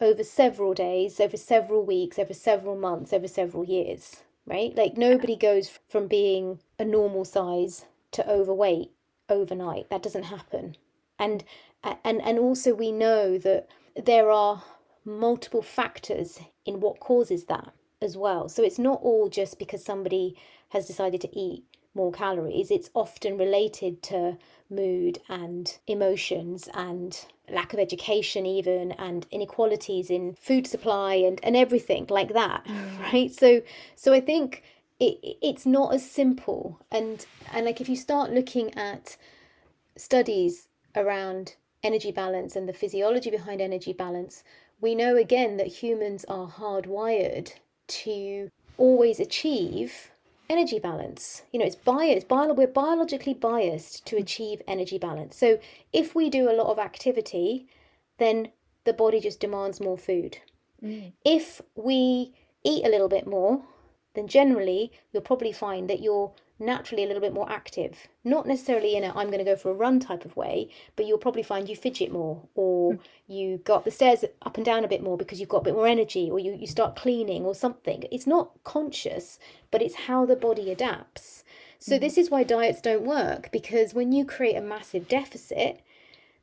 [0.01, 4.77] over several days, over several weeks, over several months, over several years, right?
[4.77, 8.91] Like nobody goes from being a normal size to overweight
[9.33, 9.90] overnight.
[9.90, 10.77] That doesn't happen.
[11.18, 11.45] And
[11.83, 14.62] and and also we know that there are
[15.05, 18.49] multiple factors in what causes that as well.
[18.49, 20.37] So it's not all just because somebody
[20.71, 21.64] has decided to eat
[21.95, 22.71] more calories.
[22.71, 24.38] It's often related to
[24.71, 31.57] mood and emotions and lack of education even and inequalities in food supply and, and
[31.57, 32.66] everything like that
[33.01, 33.61] right so
[33.95, 34.62] so i think
[35.03, 39.17] it, it's not as simple and and like if you start looking at
[39.97, 44.45] studies around energy balance and the physiology behind energy balance
[44.81, 47.53] we know again that humans are hardwired
[47.88, 50.11] to always achieve
[50.49, 51.43] energy balance.
[51.53, 52.29] You know, it's biased.
[52.29, 55.37] Bio, we're biologically biased to achieve energy balance.
[55.37, 55.59] So
[55.93, 57.67] if we do a lot of activity,
[58.19, 58.49] then
[58.85, 60.38] the body just demands more food.
[60.83, 61.12] Mm.
[61.25, 62.35] If we
[62.65, 63.62] eat a little bit more,
[64.14, 68.09] then generally you'll probably find that you're naturally a little bit more active.
[68.25, 71.07] Not necessarily in a I'm going to go for a run type of way, but
[71.07, 73.01] you'll probably find you fidget more or mm.
[73.27, 75.64] you go up the stairs up and down a bit more because you've got a
[75.64, 78.05] bit more energy or you, you start cleaning or something.
[78.11, 79.38] It's not conscious,
[79.70, 81.44] but it's how the body adapts.
[81.79, 82.01] So, mm.
[82.01, 85.81] this is why diets don't work because when you create a massive deficit,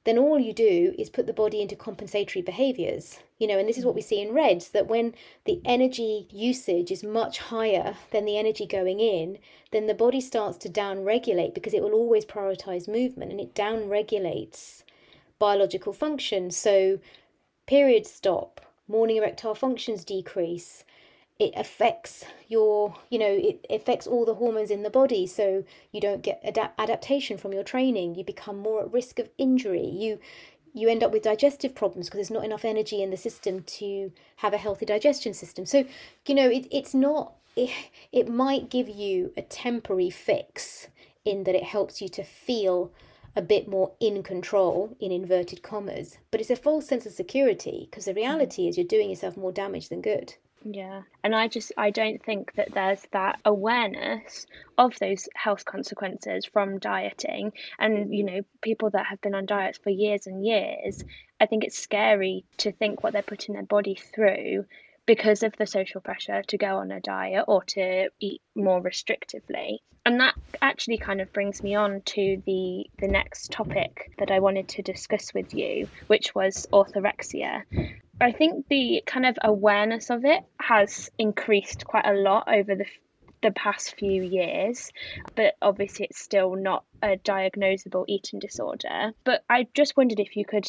[0.04, 3.20] then all you do is put the body into compensatory behaviors.
[3.40, 6.92] You know, and this is what we see in RED-S that when the energy usage
[6.92, 9.40] is much higher than the energy going in,
[9.72, 13.56] then the body starts to down regulate because it will always prioritize movement and it
[13.56, 14.84] down regulates
[15.40, 16.52] biological function.
[16.52, 17.00] So,
[17.66, 20.84] periods stop, morning erectile functions decrease,
[21.40, 25.26] it affects your you know it affects all the hormones in the body.
[25.26, 28.16] So you don't get adapt- adaptation from your training.
[28.16, 29.86] You become more at risk of injury.
[29.88, 30.20] You
[30.74, 34.12] you end up with digestive problems because there's not enough energy in the system to
[34.38, 35.66] have a healthy digestion system.
[35.66, 35.86] So
[36.28, 37.72] you know it, it's not it,
[38.12, 40.88] it might give you a temporary fix
[41.26, 42.92] in that it helps you to feel
[43.36, 47.88] a bit more in control in inverted commas but it's a false sense of security
[47.90, 48.22] because the mm-hmm.
[48.22, 51.04] reality is you're doing yourself more damage than good yeah.
[51.24, 54.46] And I just I don't think that there's that awareness
[54.78, 59.78] of those health consequences from dieting and you know people that have been on diets
[59.78, 61.04] for years and years
[61.40, 64.66] I think it's scary to think what they're putting their body through
[65.06, 69.78] because of the social pressure to go on a diet or to eat more restrictively.
[70.06, 74.40] And that actually kind of brings me on to the the next topic that I
[74.40, 77.64] wanted to discuss with you, which was orthorexia.
[78.22, 82.86] I think the kind of awareness of it has increased quite a lot over the
[83.42, 84.92] the past few years,
[85.36, 89.14] but obviously it's still not a diagnosable eating disorder.
[89.24, 90.68] But I just wondered if you could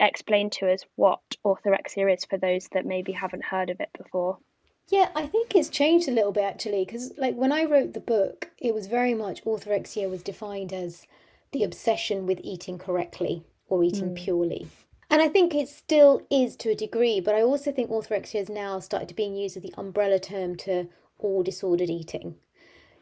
[0.00, 4.38] explain to us what orthorexia is for those that maybe haven't heard of it before.
[4.88, 8.00] Yeah, I think it's changed a little bit actually because like when I wrote the
[8.00, 11.06] book, it was very much orthorexia was defined as
[11.52, 14.16] the obsession with eating correctly or eating mm.
[14.16, 14.68] purely.
[15.10, 18.48] And I think it still is to a degree, but I also think orthorexia has
[18.48, 22.36] now started to being used as the umbrella term to all disordered eating.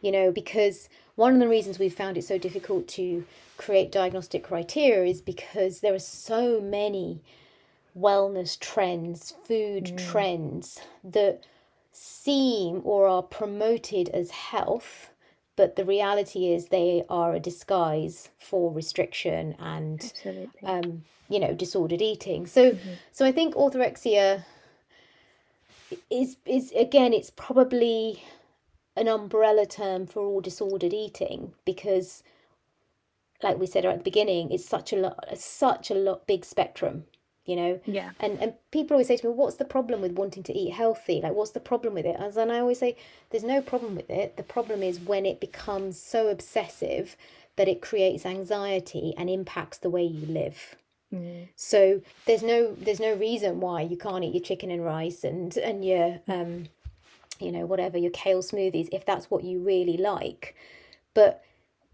[0.01, 3.25] You know, because one of the reasons we've found it so difficult to
[3.57, 7.23] create diagnostic criteria is because there are so many
[7.99, 10.11] wellness trends, food mm.
[10.11, 11.43] trends that
[11.93, 15.11] seem or are promoted as health
[15.57, 20.13] but the reality is they are a disguise for restriction and
[20.63, 22.47] um, you know disordered eating.
[22.47, 22.91] So mm-hmm.
[23.13, 24.45] so i think orthorexia
[26.11, 28.23] is is again it's probably
[28.97, 32.23] an umbrella term for all disordered eating because
[33.43, 37.05] like we said at the beginning it's such a lot such a lot big spectrum
[37.47, 37.81] you know?
[37.87, 38.11] Yeah.
[38.21, 41.21] And and people always say to me what's the problem with wanting to eat healthy?
[41.23, 42.17] Like what's the problem with it?
[42.19, 42.97] And i always say
[43.31, 44.37] there's no problem with it.
[44.37, 47.17] The problem is when it becomes so obsessive
[47.55, 50.77] that it creates anxiety and impacts the way you live
[51.17, 51.49] mm.
[51.57, 55.57] so there's no there's no reason why you can't eat your chicken and rice and
[55.59, 56.65] and your um
[57.39, 60.55] you know whatever your kale smoothies if that's what you really like
[61.15, 61.43] but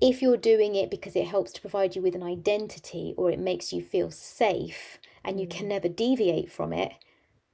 [0.03, 3.39] if you're doing it because it helps to provide you with an identity or it
[3.39, 5.71] makes you feel safe and you can mm.
[5.71, 6.93] never deviate from it,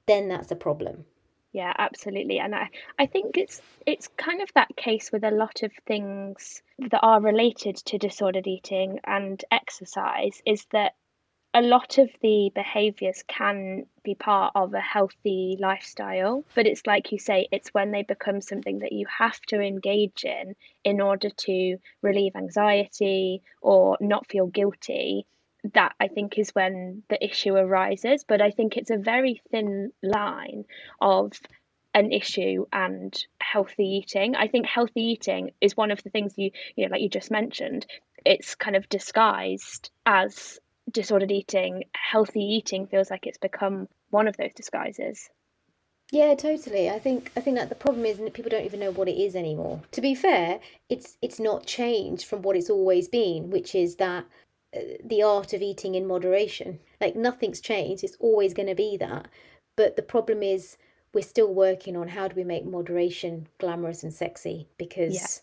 [0.07, 1.05] then that's a problem.
[1.51, 2.39] Yeah, absolutely.
[2.39, 6.63] And I, I think it's it's kind of that case with a lot of things
[6.79, 10.93] that are related to disordered eating and exercise is that
[11.53, 17.11] a lot of the behaviors can be part of a healthy lifestyle, but it's like
[17.11, 21.29] you say, it's when they become something that you have to engage in in order
[21.31, 25.25] to relieve anxiety or not feel guilty
[25.73, 28.23] that I think is when the issue arises.
[28.27, 30.65] But I think it's a very thin line
[31.01, 31.33] of
[31.95, 34.35] an issue and healthy eating.
[34.35, 37.31] I think healthy eating is one of the things you, you know, like you just
[37.31, 37.87] mentioned,
[38.23, 40.59] it's kind of disguised as
[40.91, 41.83] disordered eating.
[41.93, 45.29] Healthy eating feels like it's become one of those disguises.
[46.11, 46.89] Yeah, totally.
[46.89, 49.21] I think I think that the problem is that people don't even know what it
[49.21, 49.81] is anymore.
[49.91, 54.25] To be fair, it's it's not changed from what it's always been, which is that
[54.75, 56.79] uh, the art of eating in moderation.
[56.99, 59.27] Like nothing's changed, it's always going to be that.
[59.75, 60.77] But the problem is
[61.13, 65.41] we're still working on how do we make moderation glamorous and sexy because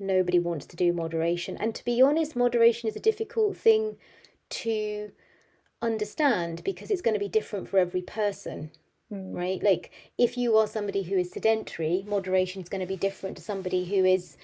[0.00, 0.06] yeah.
[0.06, 1.56] nobody wants to do moderation.
[1.56, 3.96] And to be honest, moderation is a difficult thing
[4.50, 5.12] to
[5.82, 8.70] understand because it's going to be different for every person.
[9.12, 9.34] Mm.
[9.34, 9.62] Right?
[9.62, 13.42] Like, if you are somebody who is sedentary, moderation is going to be different to
[13.42, 14.36] somebody who is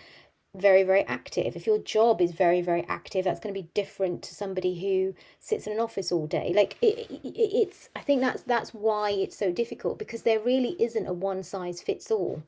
[0.56, 4.20] very very active if your job is very very active that's going to be different
[4.20, 8.20] to somebody who sits in an office all day like it, it, it's i think
[8.20, 12.42] that's that's why it's so difficult because there really isn't a one size fits all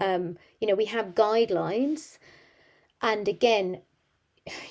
[0.00, 2.18] um you know we have guidelines
[3.00, 3.80] and again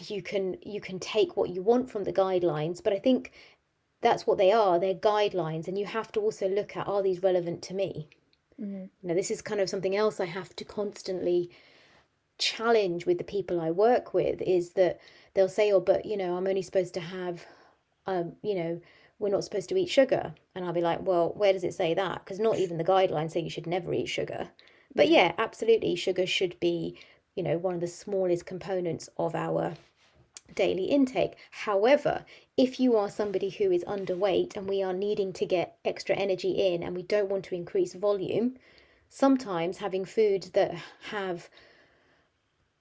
[0.07, 3.31] you can you can take what you want from the guidelines but i think
[4.01, 7.23] that's what they are they're guidelines and you have to also look at are these
[7.23, 8.07] relevant to me
[8.59, 8.89] mm.
[9.01, 11.49] you know this is kind of something else i have to constantly
[12.41, 14.99] challenge with the people I work with is that
[15.33, 17.45] they'll say, "Oh, but you know, I'm only supposed to have,
[18.07, 18.81] um, you know,
[19.19, 21.93] we're not supposed to eat sugar," and I'll be like, "Well, where does it say
[21.93, 22.25] that?
[22.25, 24.49] Because not even the guidelines say you should never eat sugar."
[24.93, 26.97] But yeah, absolutely, sugar should be,
[27.35, 29.73] you know, one of the smallest components of our
[30.55, 31.35] daily intake.
[31.51, 32.25] However,
[32.57, 36.51] if you are somebody who is underweight and we are needing to get extra energy
[36.51, 38.55] in and we don't want to increase volume,
[39.09, 40.75] sometimes having foods that
[41.09, 41.49] have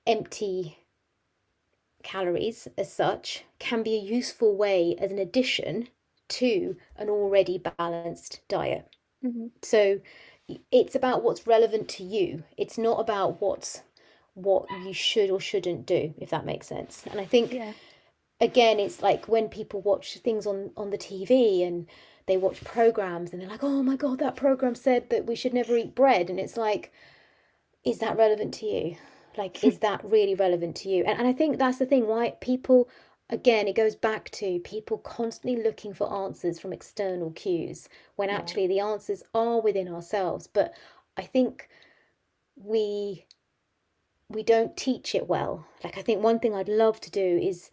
[0.06, 0.78] empty
[2.02, 5.88] calories as such can be a useful way as an addition
[6.28, 8.88] to an already balanced diet.
[9.24, 9.48] Mm-hmm.
[9.62, 10.00] So
[10.72, 12.44] it's about what's relevant to you.
[12.56, 13.82] It's not about what's
[14.34, 17.04] what you should or shouldn't do, if that makes sense.
[17.10, 17.72] And I think yeah.
[18.40, 21.86] again, it's like when people watch things on on the TV and
[22.26, 25.54] they watch programs and they're like, "Oh my god, that program said that we should
[25.54, 26.92] never eat bread," and it's like,
[27.84, 28.96] is that relevant to you?
[29.36, 32.34] like is that really relevant to you and, and i think that's the thing why
[32.40, 32.88] people
[33.28, 38.36] again it goes back to people constantly looking for answers from external cues when yeah.
[38.36, 40.72] actually the answers are within ourselves but
[41.16, 41.68] i think
[42.56, 43.24] we
[44.30, 47.70] we don't teach it well like i think one thing i'd love to do is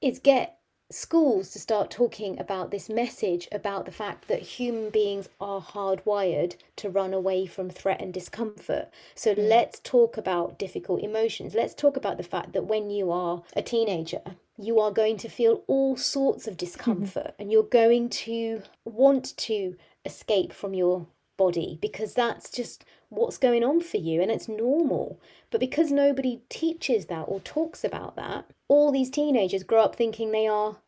[0.00, 0.58] is get
[0.92, 6.54] schools to start talking about this message about the fact that human beings are hardwired
[6.76, 8.88] to run away from threat and discomfort.
[9.14, 9.48] So mm.
[9.48, 11.54] let's talk about difficult emotions.
[11.54, 14.20] Let's talk about the fact that when you are a teenager,
[14.58, 17.42] you are going to feel all sorts of discomfort mm-hmm.
[17.42, 21.06] and you're going to want to escape from your
[21.38, 25.20] body because that's just what's going on for you and it's normal.
[25.50, 30.30] But because nobody teaches that or talks about that, all these teenagers grow up thinking
[30.30, 30.78] they are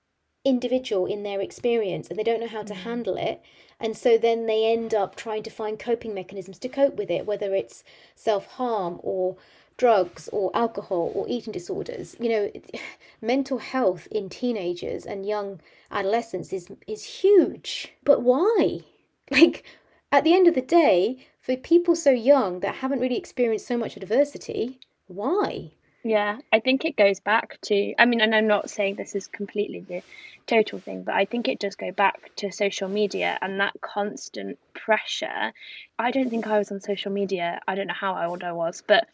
[0.44, 2.78] individual in their experience and they don't know how to mm.
[2.78, 3.42] handle it.
[3.78, 7.26] And so then they end up trying to find coping mechanisms to cope with it,
[7.26, 7.84] whether it's
[8.14, 9.37] self harm or
[9.76, 12.16] drugs or alcohol or eating disorders.
[12.18, 12.52] You know,
[13.20, 15.60] mental health in teenagers and young
[15.90, 17.92] adolescents is is huge.
[18.02, 18.80] But why?
[19.30, 19.64] Like
[20.12, 23.76] at the end of the day, for people so young that haven't really experienced so
[23.76, 25.72] much adversity, why?
[26.02, 29.26] Yeah, I think it goes back to, I mean, and I'm not saying this is
[29.26, 30.02] completely the
[30.46, 34.59] total thing, but I think it does go back to social media and that constant
[34.72, 35.52] pressure.
[35.98, 38.83] I don't think I was on social media, I don't know how old I was,
[38.87, 39.07] but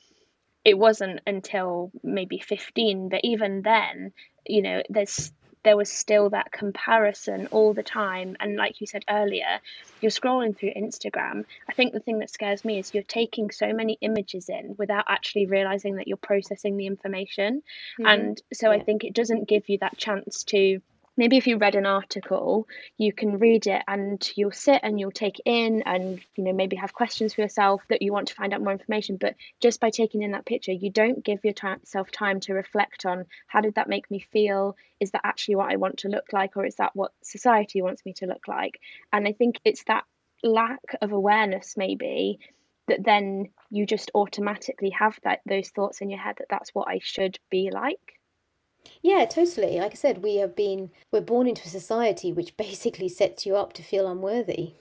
[0.64, 3.08] it wasn't until maybe 15.
[3.08, 4.12] But even then,
[4.46, 8.36] you know, there's there was still that comparison all the time.
[8.40, 9.60] And like you said earlier,
[10.00, 11.44] you're scrolling through Instagram.
[11.68, 15.04] I think the thing that scares me is you're taking so many images in without
[15.08, 17.62] actually realizing that you're processing the information.
[17.98, 18.06] Mm-hmm.
[18.06, 18.78] And so yeah.
[18.78, 20.80] I think it doesn't give you that chance to
[21.20, 22.66] maybe if you read an article
[22.96, 26.76] you can read it and you'll sit and you'll take in and you know maybe
[26.76, 29.18] have questions for yourself that you want to find out more information.
[29.20, 33.26] But just by taking in that picture you don't give yourself time to reflect on
[33.46, 34.76] how did that make me feel?
[34.98, 36.56] Is that actually what i want to look like?
[36.56, 38.80] Or is that what society wants me to look like?
[39.12, 40.04] And i think it's that
[40.42, 42.38] lack of awareness maybe
[42.88, 46.88] that then you just automatically have that those thoughts in your head that that's what
[46.88, 48.19] I should be like.
[49.02, 49.78] Yeah, totally.
[49.78, 53.56] Like I said, we have been we're born into a society which basically sets you
[53.56, 54.74] up to feel unworthy.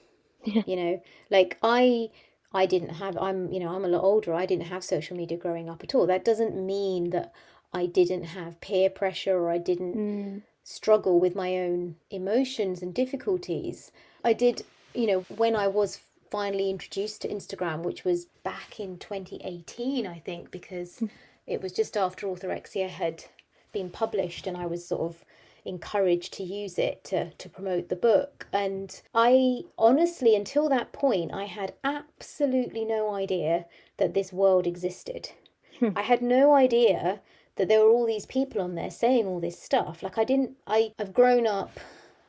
[0.44, 0.62] Yeah.
[0.66, 2.10] You know, like I
[2.52, 4.34] I didn't have I'm you know, I'm a lot older.
[4.34, 6.06] I didn't have social media growing up at all.
[6.06, 7.32] That doesn't mean that
[7.72, 10.42] I didn't have peer pressure or I didn't Mm.
[10.64, 13.92] struggle with my own emotions and difficulties.
[14.24, 18.98] I did, you know, when I was finally introduced to Instagram, which was back in
[18.98, 21.02] 2018, I think, because
[21.46, 23.24] it was just after Orthorexia had
[23.72, 25.24] been published and I was sort of
[25.64, 28.46] encouraged to use it to, to promote the book.
[28.52, 33.66] And I honestly, until that point, I had absolutely no idea
[33.98, 35.30] that this world existed.
[35.78, 35.90] Hmm.
[35.96, 37.20] I had no idea
[37.56, 40.02] that there were all these people on there saying all this stuff.
[40.02, 41.78] Like I didn't I I've grown up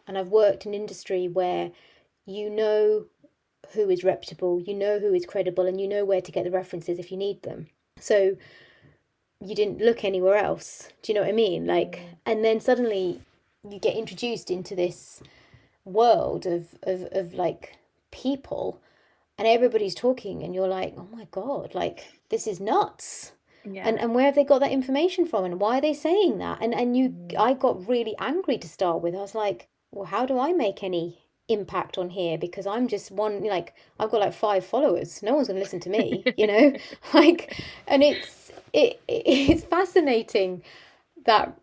[0.08, 1.72] and I've worked in industry where
[2.26, 3.06] you know
[3.74, 6.52] who is reputable, you know who is credible and you know where to get the
[6.52, 7.68] references if you need them.
[7.98, 8.36] So
[9.44, 10.90] you didn't look anywhere else.
[11.02, 11.66] Do you know what I mean?
[11.66, 13.22] Like and then suddenly
[13.70, 15.22] you get introduced into this
[15.86, 17.78] world of of, of like
[18.12, 18.80] people
[19.38, 23.34] and everybody's talking and you're like, "Oh my god, like this is nuts."
[23.64, 23.88] Yeah.
[23.88, 26.58] and and where have they got that information from and why are they saying that
[26.64, 27.38] and and you mm.
[27.38, 30.82] i got really angry to start with i was like well how do i make
[30.82, 35.36] any impact on here because i'm just one like i've got like five followers no
[35.36, 36.74] one's going to listen to me you know
[37.14, 38.41] like and it's
[38.74, 40.62] it, it it's fascinating
[41.26, 41.58] that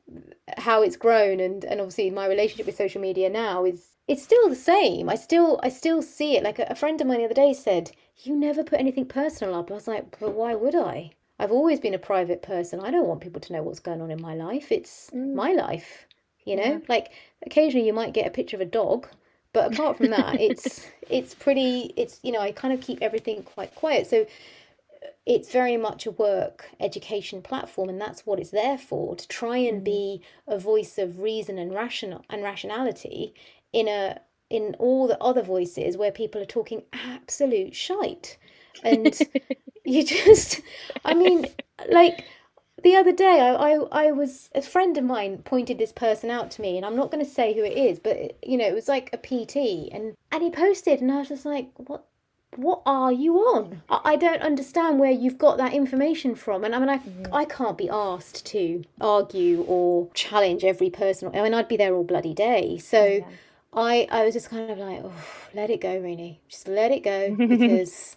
[0.57, 4.49] how it's grown and and obviously my relationship with social media now is it's still
[4.49, 7.25] the same i still i still see it like a, a friend of mine the
[7.25, 7.91] other day said
[8.23, 11.79] you never put anything personal up i was like but why would i I've always
[11.79, 12.81] been a private person.
[12.81, 14.73] I don't want people to know what's going on in my life.
[14.73, 15.35] It's mm.
[15.35, 16.07] my life,
[16.45, 16.65] you know?
[16.65, 16.79] Yeah.
[16.89, 17.13] Like
[17.47, 19.07] occasionally you might get a picture of a dog,
[19.53, 23.43] but apart from that, it's it's pretty it's you know, I kind of keep everything
[23.43, 24.09] quite quiet.
[24.09, 24.27] So
[25.27, 29.57] it's very much a work education platform and that's what it's there for to try
[29.57, 29.85] and mm-hmm.
[29.85, 33.35] be a voice of reason and rational and rationality
[33.73, 34.21] in a
[34.51, 38.39] in all the other voices where people are talking absolute shite.
[38.83, 39.19] And
[39.89, 40.61] you just
[41.05, 41.47] i mean
[41.91, 42.25] like
[42.83, 46.51] the other day I, I i was a friend of mine pointed this person out
[46.53, 48.75] to me and i'm not going to say who it is but you know it
[48.75, 49.57] was like a pt
[49.93, 52.07] and and he posted and i was just like what
[52.57, 56.79] what are you on i, don't understand where you've got that information from and i
[56.79, 57.01] mean I,
[57.33, 61.95] I can't be asked to argue or challenge every person i mean i'd be there
[61.95, 63.25] all bloody day so
[63.73, 65.13] I, I was just kind of like, oh,
[65.53, 66.41] let it go, Renee.
[66.49, 68.17] Just let it go because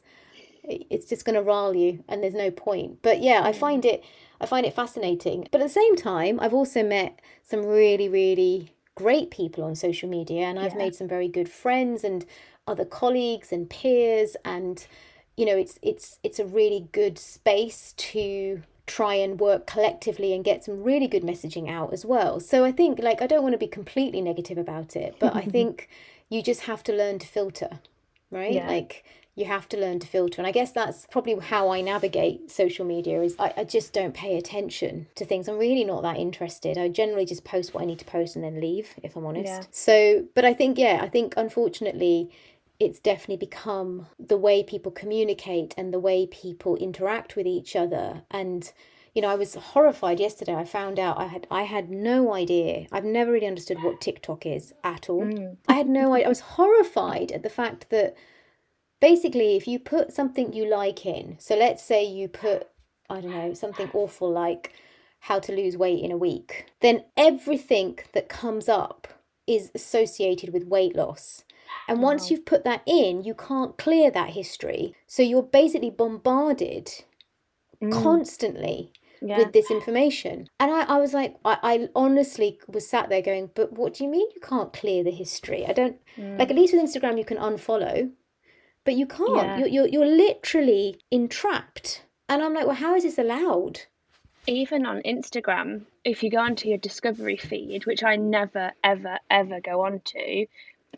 [0.63, 2.99] it's just going to rile you, and there's no point.
[3.01, 4.03] But yeah, I find it,
[4.39, 5.47] I find it fascinating.
[5.51, 10.09] But at the same time, I've also met some really, really great people on social
[10.09, 10.77] media, and I've Yeah.
[10.77, 12.25] made some very good friends and
[12.68, 14.86] other colleagues and peers, and
[15.38, 20.43] you know, it's it's it's a really good space to try and work collectively and
[20.43, 22.39] get some really good messaging out as well.
[22.39, 25.41] So I think like I don't want to be completely negative about it, but I
[25.55, 25.89] think
[26.30, 27.80] you just have to learn to filter,
[28.32, 28.53] right?
[28.53, 28.68] Yeah.
[28.68, 29.05] Like
[29.36, 30.41] you have to learn to filter.
[30.41, 34.14] And I guess that's probably how I navigate social media is I, I just don't
[34.14, 35.47] pay attention to things.
[35.47, 36.78] I'm really not that interested.
[36.78, 39.47] I generally just post what I need to post and then leave, if I'm honest.
[39.47, 39.62] Yeah.
[39.72, 42.30] So but I think yeah, I think unfortunately
[42.82, 48.23] it's definitely become the way people communicate and the way people interact with each other.
[48.32, 48.71] And
[49.13, 50.55] you know i was horrified yesterday.
[50.55, 52.88] I found out i had i had no idea.
[52.91, 55.25] I've never really understood what tiktok is at all.
[55.25, 55.57] Mm.
[55.67, 58.15] I had no idea i was horrified at the fact that
[58.99, 62.69] basically if you put something you like in so let's say you put
[63.09, 64.73] i don't know something awful like
[65.19, 69.07] how to lose weight in a week then everything that comes up
[69.47, 71.43] is associated with weight loss
[71.88, 74.95] and oh, once you've put that in, you can't clear that history.
[75.07, 76.89] So you're basically bombarded
[77.82, 77.91] mm.
[77.91, 78.91] constantly
[79.22, 79.38] Yeah.
[79.38, 80.47] with this information.
[80.59, 84.03] And I, I was like, I, I honestly was sat there going, but what do
[84.03, 85.65] you mean you can't clear the history?
[85.65, 86.39] I don't, mm.
[86.39, 88.11] like, at least with Instagram, you can unfollow,
[88.84, 89.36] but you can't.
[89.36, 89.57] Yeah.
[89.57, 92.03] You're, you're, you're literally entrapped.
[92.30, 93.82] And I'm like, well, how is this allowed?
[94.47, 99.59] even on Instagram, if you go onto your discovery feed, which I never, ever, ever
[99.61, 100.47] go onto,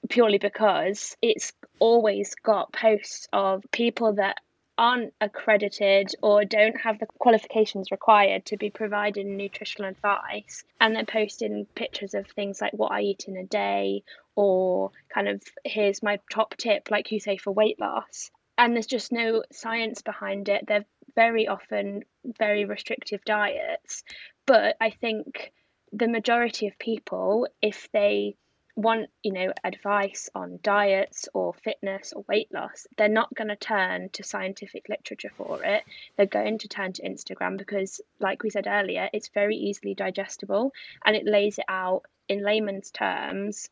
[0.09, 4.37] purely because it's always got posts of people that
[4.77, 11.05] aren't accredited or don't have the qualifications required to be providing nutritional advice and they're
[11.05, 14.03] posting pictures of things like what I eat in a day
[14.35, 18.31] or kind of here's my top tip like you say for weight loss.
[18.57, 20.65] And there's just no science behind it.
[20.67, 20.85] They're
[21.15, 22.03] very often
[22.37, 24.03] very restrictive diets.
[24.45, 25.53] But I think
[25.91, 28.35] the majority of people if they
[28.75, 33.55] want you know advice on diets or fitness or weight loss they're not going to
[33.55, 35.83] turn to scientific literature for it.
[36.17, 40.71] They're going to turn to instagram because like we said earlier it's very easily digestible
[41.05, 43.69] and it lays it out in layman's terms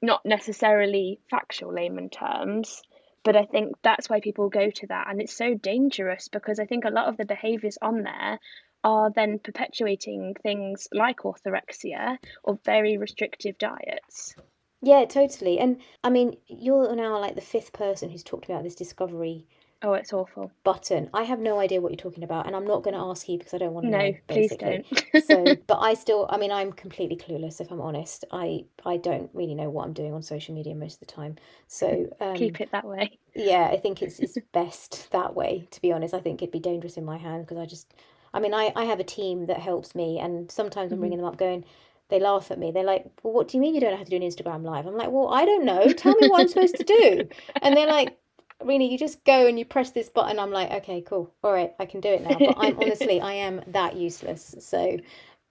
[0.00, 2.82] not necessarily factual layman terms.
[3.24, 6.66] But i think that's why people go to that and it's so dangerous because i
[6.66, 8.38] think a lot of the behaviors on there
[8.84, 14.36] are then perpetuating things like orthorexia or very restrictive diets.
[14.82, 15.58] Yeah, totally.
[15.58, 19.46] And I mean, you're now like the fifth person who's talked about this discovery.
[19.82, 20.50] Oh, it's awful.
[20.62, 21.10] Button.
[21.12, 23.36] I have no idea what you're talking about, and I'm not going to ask you
[23.36, 24.10] because I don't want to no, know.
[24.10, 24.86] No, please don't.
[25.26, 28.24] so, but I still, I mean, I'm completely clueless if I'm honest.
[28.30, 31.36] I I don't really know what I'm doing on social media most of the time.
[31.66, 33.18] So um, keep it that way.
[33.34, 35.68] Yeah, I think it's it's best that way.
[35.70, 37.92] To be honest, I think it'd be dangerous in my hand because I just
[38.34, 41.24] I mean, I, I have a team that helps me, and sometimes I'm ringing mm-hmm.
[41.24, 41.64] them up going,
[42.10, 42.70] they laugh at me.
[42.70, 44.86] They're like, well, what do you mean you don't have to do an Instagram live?
[44.86, 45.90] I'm like, well, I don't know.
[45.92, 47.28] Tell me what I'm supposed to do.
[47.62, 48.18] And they're like,
[48.62, 50.38] really, you just go and you press this button.
[50.38, 51.32] I'm like, okay, cool.
[51.42, 52.36] All right, I can do it now.
[52.38, 54.54] But I'm honestly, I am that useless.
[54.58, 54.98] So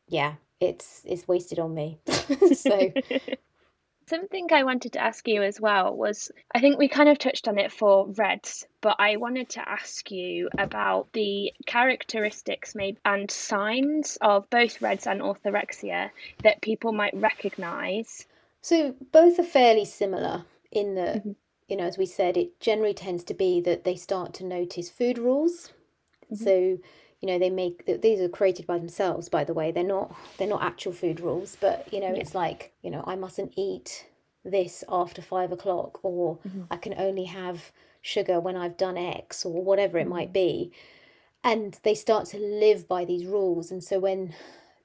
[0.07, 1.99] yeah, it's it's wasted on me.
[2.53, 2.91] so
[4.05, 7.47] Something I wanted to ask you as well was I think we kind of touched
[7.47, 13.31] on it for RED-S, but I wanted to ask you about the characteristics maybe and
[13.31, 16.09] signs of both RED-S and orthorexia
[16.43, 18.25] that people might recognize.
[18.61, 21.31] So both are fairly similar in that, mm-hmm.
[21.67, 24.89] you know, as we said, it generally tends to be that they start to notice
[24.89, 25.71] food rules.
[26.31, 26.43] Mm-hmm.
[26.43, 26.77] So
[27.23, 30.45] you know they make these are created by themselves by the way they're not they're
[30.45, 32.19] not actual food rules but you know yeah.
[32.19, 34.05] it's like you know i mustn't eat
[34.43, 36.63] this after five o'clock or mm-hmm.
[36.69, 37.71] i can only have
[38.01, 40.67] sugar when i've done x or whatever it might mm-hmm.
[40.67, 40.71] be
[41.45, 44.33] and they start to live by these rules and so when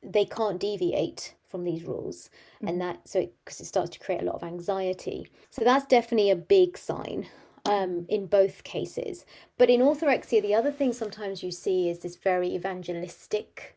[0.00, 2.68] they can't deviate from these rules mm-hmm.
[2.68, 5.86] and that so because it, it starts to create a lot of anxiety so that's
[5.86, 7.26] definitely a big sign
[7.64, 9.24] um, in both cases.
[9.56, 13.76] But in orthorexia, the other thing sometimes you see is this very evangelistic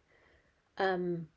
[0.78, 1.28] um,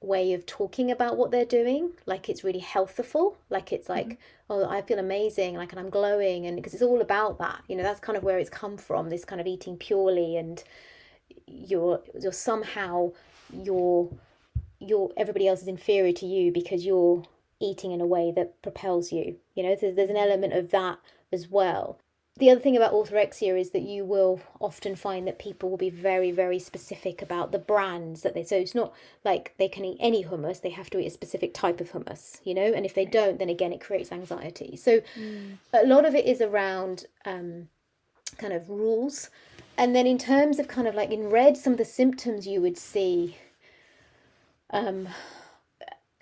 [0.00, 1.92] way of talking about what they're doing.
[2.06, 3.36] Like it's really healthful.
[3.50, 4.52] Like it's like, mm-hmm.
[4.52, 5.56] oh, I feel amazing.
[5.56, 6.46] Like, and I'm glowing.
[6.46, 9.08] And because it's all about that, you know, that's kind of where it's come from.
[9.08, 10.62] This kind of eating purely, and
[11.46, 13.12] you're you're somehow
[13.52, 14.10] you're
[14.78, 17.22] you're everybody else is inferior to you because you're
[17.60, 19.36] eating in a way that propels you.
[19.54, 20.98] You know, there's, there's an element of that
[21.32, 21.98] as well.
[22.38, 25.90] The other thing about orthorexia is that you will often find that people will be
[25.90, 28.42] very, very specific about the brands that they.
[28.42, 31.52] So it's not like they can eat any hummus; they have to eat a specific
[31.52, 32.72] type of hummus, you know.
[32.72, 34.76] And if they don't, then again, it creates anxiety.
[34.76, 35.58] So mm.
[35.74, 37.68] a lot of it is around um,
[38.38, 39.28] kind of rules,
[39.76, 42.62] and then in terms of kind of like in red, some of the symptoms you
[42.62, 43.36] would see.
[44.70, 45.08] Um,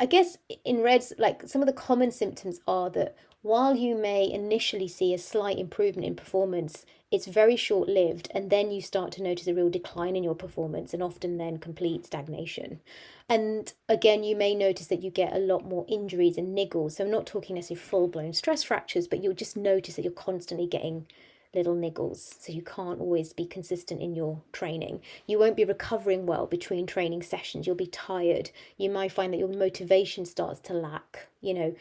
[0.00, 4.30] I guess in RED-S, like some of the common symptoms are that while you may
[4.30, 9.10] initially see a slight improvement in performance, it's very short lived, and then you start
[9.12, 12.80] to notice a real decline in your performance and often then complete stagnation.
[13.28, 16.92] And again, you may notice that you get a lot more injuries and niggles.
[16.92, 20.12] So, I'm not talking necessarily full blown stress fractures, but you'll just notice that you're
[20.12, 21.06] constantly getting
[21.52, 22.36] little niggles.
[22.40, 25.00] So, you can't always be consistent in your training.
[25.26, 27.66] You won't be recovering well between training sessions.
[27.66, 28.50] You'll be tired.
[28.76, 31.74] You might find that your motivation starts to lack, you know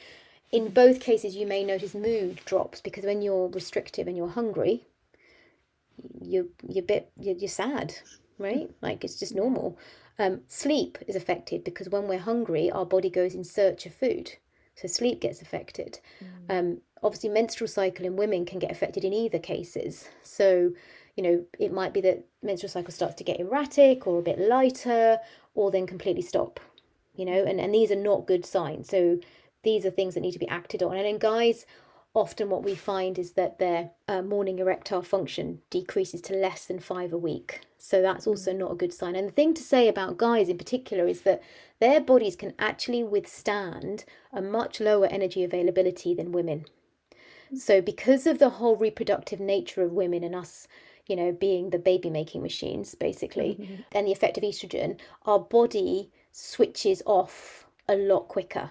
[0.51, 4.85] in both cases, you may notice mood drops because when you're restrictive and you're hungry,
[6.21, 7.95] you're you're bit you're, you're sad,
[8.37, 8.69] right?
[8.81, 9.77] Like it's just normal.
[10.17, 14.33] Um, sleep is affected because when we're hungry, our body goes in search of food,
[14.75, 15.99] so sleep gets affected.
[16.21, 16.59] Mm.
[16.59, 20.09] Um, obviously, menstrual cycle in women can get affected in either cases.
[20.23, 20.71] So,
[21.15, 24.39] you know, it might be that menstrual cycle starts to get erratic or a bit
[24.39, 25.19] lighter,
[25.53, 26.59] or then completely stop.
[27.15, 28.89] You know, and and these are not good signs.
[28.89, 29.19] So
[29.63, 30.95] these are things that need to be acted on.
[30.95, 31.65] And in guys,
[32.13, 36.79] often what we find is that their uh, morning erectile function decreases to less than
[36.79, 37.61] five a week.
[37.77, 39.15] So that's also not a good sign.
[39.15, 41.41] And the thing to say about guys in particular is that
[41.79, 46.65] their bodies can actually withstand a much lower energy availability than women.
[47.55, 50.67] So, because of the whole reproductive nature of women and us,
[51.07, 53.81] you know, being the baby making machines, basically, mm-hmm.
[53.91, 58.69] and the effect of estrogen, our body switches off a lot quicker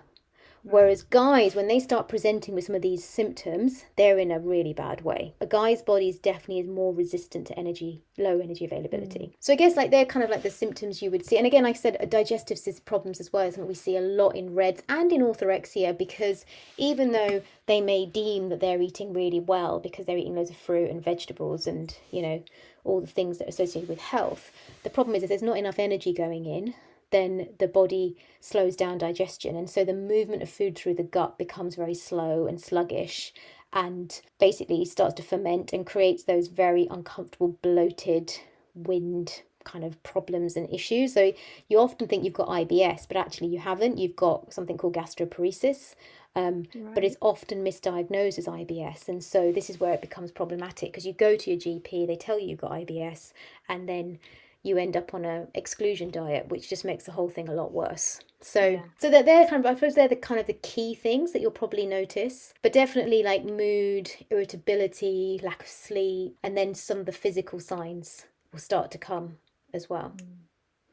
[0.71, 4.75] Whereas guys, when they start presenting with some of these symptoms, they're in a really
[4.75, 5.35] bad way.
[5.41, 9.19] A guy's body is definitely is more resistant to energy, low energy availability.
[9.19, 9.33] Mm.
[9.41, 11.39] So I guess like they're kind of like the symptoms you would see.
[11.39, 14.37] And again, like I said, digestive problems as well is something we see a lot
[14.37, 16.45] in RED-S and in orthorexia because
[16.77, 20.57] even though they may deem that they're eating really well because they're eating loads of
[20.57, 22.43] fruit and vegetables and, you know,
[22.85, 24.51] all the things that are associated with health,
[24.83, 26.75] the problem is if there's not enough energy going in,
[27.11, 29.57] then the body slows down digestion.
[29.57, 33.33] And so the movement of food through the gut becomes very slow and sluggish
[33.73, 38.33] and basically starts to ferment and creates those very uncomfortable, bloated,
[38.75, 41.13] wind kind of problems and issues.
[41.13, 41.33] So
[41.69, 43.99] you often think you've got IBS, but actually you haven't.
[43.99, 45.95] You've got something called gastroparesis.
[46.35, 46.95] Um, right.
[46.95, 49.09] But it's often misdiagnosed as IBS.
[49.09, 52.17] And so this is where it becomes problematic because you go to your GP, they
[52.17, 53.33] tell you you've got IBS,
[53.69, 54.19] and then
[54.63, 57.73] you end up on a exclusion diet, which just makes the whole thing a lot
[57.73, 58.21] worse.
[58.41, 58.83] So, yeah.
[58.99, 61.41] so that they're kind of, I suppose they're the kind of the key things that
[61.41, 67.07] you'll probably notice, but definitely like mood, irritability, lack of sleep, and then some of
[67.07, 69.39] the physical signs will start to come
[69.73, 70.13] as well.
[70.17, 70.49] Mm.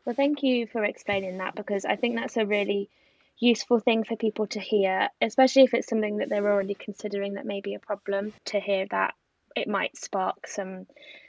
[0.05, 2.89] Well, thank you for explaining that because I think that's a really
[3.39, 7.45] useful thing for people to hear, especially if it's something that they're already considering that
[7.45, 8.33] may be a problem.
[8.45, 9.15] To hear that
[9.55, 10.85] it might spark some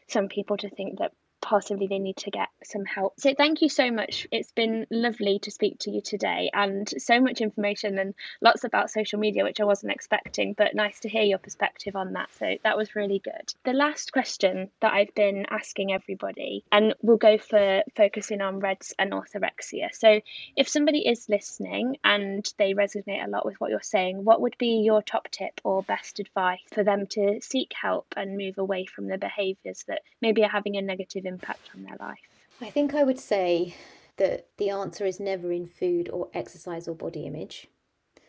[0.08, 3.14] some people to think that possibly they need to get some help.
[3.18, 4.26] So thank you so much.
[4.30, 8.90] It's been lovely to speak to you today and so much information and lots about
[8.90, 12.28] social media, which I wasn't expecting, but nice to hear your perspective on that.
[12.38, 13.54] So that was really good.
[13.64, 18.94] The last question that I've been asking everybody, and we'll go for focusing on RED-S
[18.98, 19.94] and orthorexia.
[19.94, 20.20] So
[20.56, 24.56] if somebody is listening and they resonate a lot with what you're saying, what would
[24.58, 28.86] be your top tip or best advice for them to seek help and move away
[28.86, 31.68] from the behaviours that maybe are having a negative impact?
[31.68, 32.20] impact on their life?
[32.60, 33.74] I think I would say
[34.16, 37.68] that the answer is never in food or exercise or body image.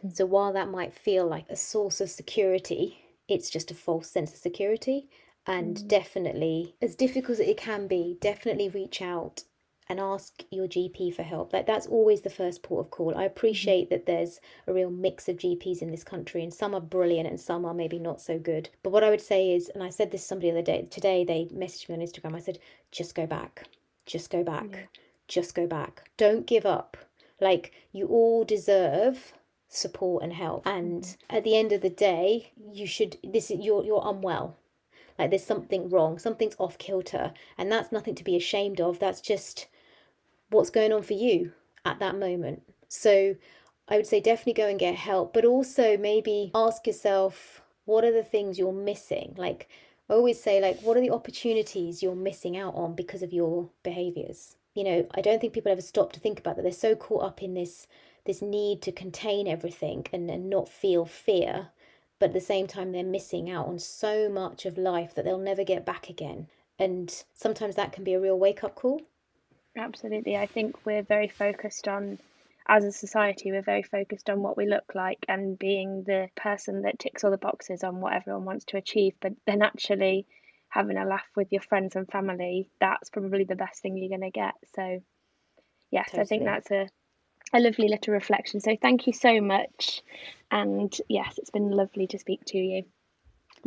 [0.06, 0.16] Mm.
[0.16, 4.32] So while that might feel like a source of security, it's just a false sense
[4.32, 5.10] of security.
[5.46, 5.88] And mm.
[5.88, 9.44] definitely, as difficult as it can be, definitely reach out
[9.90, 11.54] and ask your GP for help.
[11.54, 13.18] Like that's always the first port of call.
[13.18, 13.96] I appreciate mm-hmm.
[13.96, 17.40] that there's a real mix of GPs in this country and some are brilliant and
[17.40, 18.70] some are maybe not so good.
[18.84, 20.88] But what I would say is, and I said this to somebody the other day,
[20.90, 22.60] today they messaged me on Instagram, I said,
[22.92, 23.68] just go back.
[24.06, 24.68] Just go back.
[24.72, 24.80] Yeah.
[25.28, 26.10] Just go back.
[26.18, 26.98] Don't give up.
[27.40, 29.34] Like you all deserve
[29.70, 30.66] support and help.
[30.66, 31.36] And mm-hmm.
[31.36, 34.58] at the end of the day, you should this is you're you're unwell
[35.18, 39.22] like there's something wrong something's off kilter and that's nothing to be ashamed of that's
[39.22, 39.68] just
[40.50, 41.52] what's going on for you
[41.86, 42.64] at that moment.
[42.88, 43.36] So
[43.88, 48.12] I would say definitely go and get help, but also maybe ask yourself what are
[48.12, 49.34] the things you're missing?
[49.38, 49.70] Like
[50.10, 53.70] I always say, like, what are the opportunities you're missing out on because of your
[53.84, 54.56] behaviors?
[54.74, 56.62] You know, I don't think people ever stop to think about that.
[56.62, 57.88] They're so caught up in this
[58.26, 61.70] this need to contain everything and, and not feel fear.
[62.20, 65.38] But at the same time, they're missing out on so much of life that they'll
[65.38, 66.48] never get back again.
[66.78, 69.02] And sometimes that can be a real wake up call.
[69.78, 70.36] Absolutely.
[70.36, 72.18] I think we're very focused on,
[72.68, 76.82] as a society, we're very focused on what we look like and being the person
[76.82, 79.14] that ticks all the boxes on what everyone wants to achieve.
[79.22, 80.26] But then actually
[80.70, 84.32] having a laugh with your friends and family, that's probably the best thing you're going
[84.32, 84.56] to get.
[84.76, 85.02] So,
[85.92, 86.22] yes, totally.
[86.22, 86.90] I think that's a,
[87.54, 88.60] a lovely little reflection.
[88.60, 90.02] So, thank you so much.
[90.50, 92.84] And yes, it's been lovely to speak to you.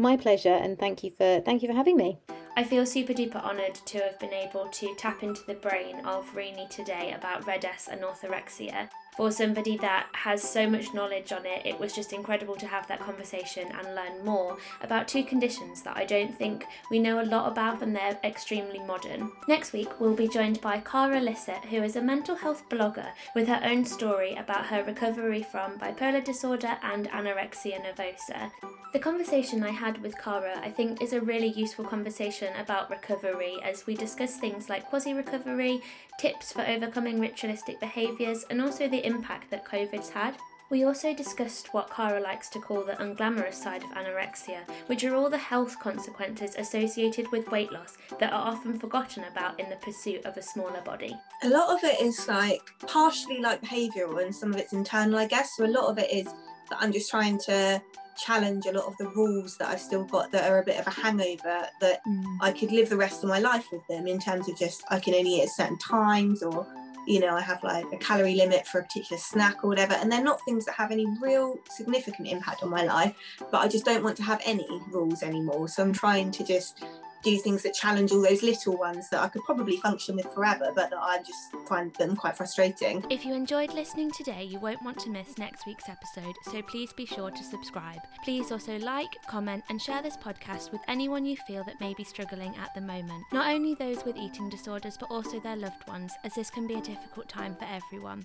[0.01, 2.18] My pleasure, and thank you for thank you for having me.
[2.57, 6.34] I feel super duper honoured to have been able to tap into the brain of
[6.34, 8.88] Renee today about RED-S and orthorexia.
[9.16, 12.86] For somebody that has so much knowledge on it, it was just incredible to have
[12.86, 17.24] that conversation and learn more about two conditions that I don't think we know a
[17.24, 19.32] lot about and they're extremely modern.
[19.48, 23.48] Next week, we'll be joined by Cara Lisette, who is a mental health blogger with
[23.48, 28.50] her own story about her recovery from bipolar disorder and anorexia nervosa.
[28.92, 33.58] The conversation I had with Cara, I think, is a really useful conversation about recovery
[33.62, 35.80] as we discuss things like quasi recovery,
[36.18, 40.36] tips for overcoming ritualistic behaviours, and also the impact that COVID's had.
[40.70, 45.16] We also discussed what Cara likes to call the unglamorous side of anorexia, which are
[45.16, 49.74] all the health consequences associated with weight loss that are often forgotten about in the
[49.76, 51.12] pursuit of a smaller body.
[51.42, 55.26] A lot of it is like partially like behavioural and some of it's internal, I
[55.26, 55.57] guess.
[55.57, 57.82] So a lot of it is that I'm just trying to
[58.16, 60.86] challenge a lot of the rules that I've still got that are a bit of
[60.86, 62.36] a hangover that mm.
[62.40, 65.01] I could live the rest of my life with them in terms of just I
[65.01, 66.66] can only eat at certain times or
[67.07, 70.11] you know I have like a calorie limit for a particular snack or whatever and
[70.11, 73.14] they're not things that have any real significant impact on my life
[73.51, 75.68] but I just don't want to have any rules anymore.
[75.68, 76.82] So I'm trying to just
[77.22, 80.72] do things that challenge all those little ones that I could probably function with forever,
[80.74, 83.04] but that I just find them quite frustrating.
[83.10, 86.92] If you enjoyed listening today, you won't want to miss next week's episode, so please
[86.92, 88.00] be sure to subscribe.
[88.24, 92.04] Please also like, comment, and share this podcast with anyone you feel that may be
[92.04, 93.24] struggling at the moment.
[93.32, 96.74] Not only those with eating disorders, but also their loved ones, as this can be
[96.74, 98.22] a difficult time for everyone.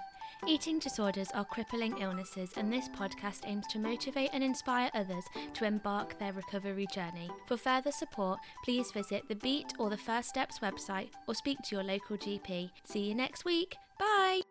[0.47, 5.23] Eating disorders are crippling illnesses, and this podcast aims to motivate and inspire others
[5.55, 7.29] to embark their recovery journey.
[7.47, 11.75] For further support, please visit the Beat or the First Steps website or speak to
[11.75, 12.69] your local GP.
[12.83, 13.75] See you next week.
[13.99, 14.41] Bye!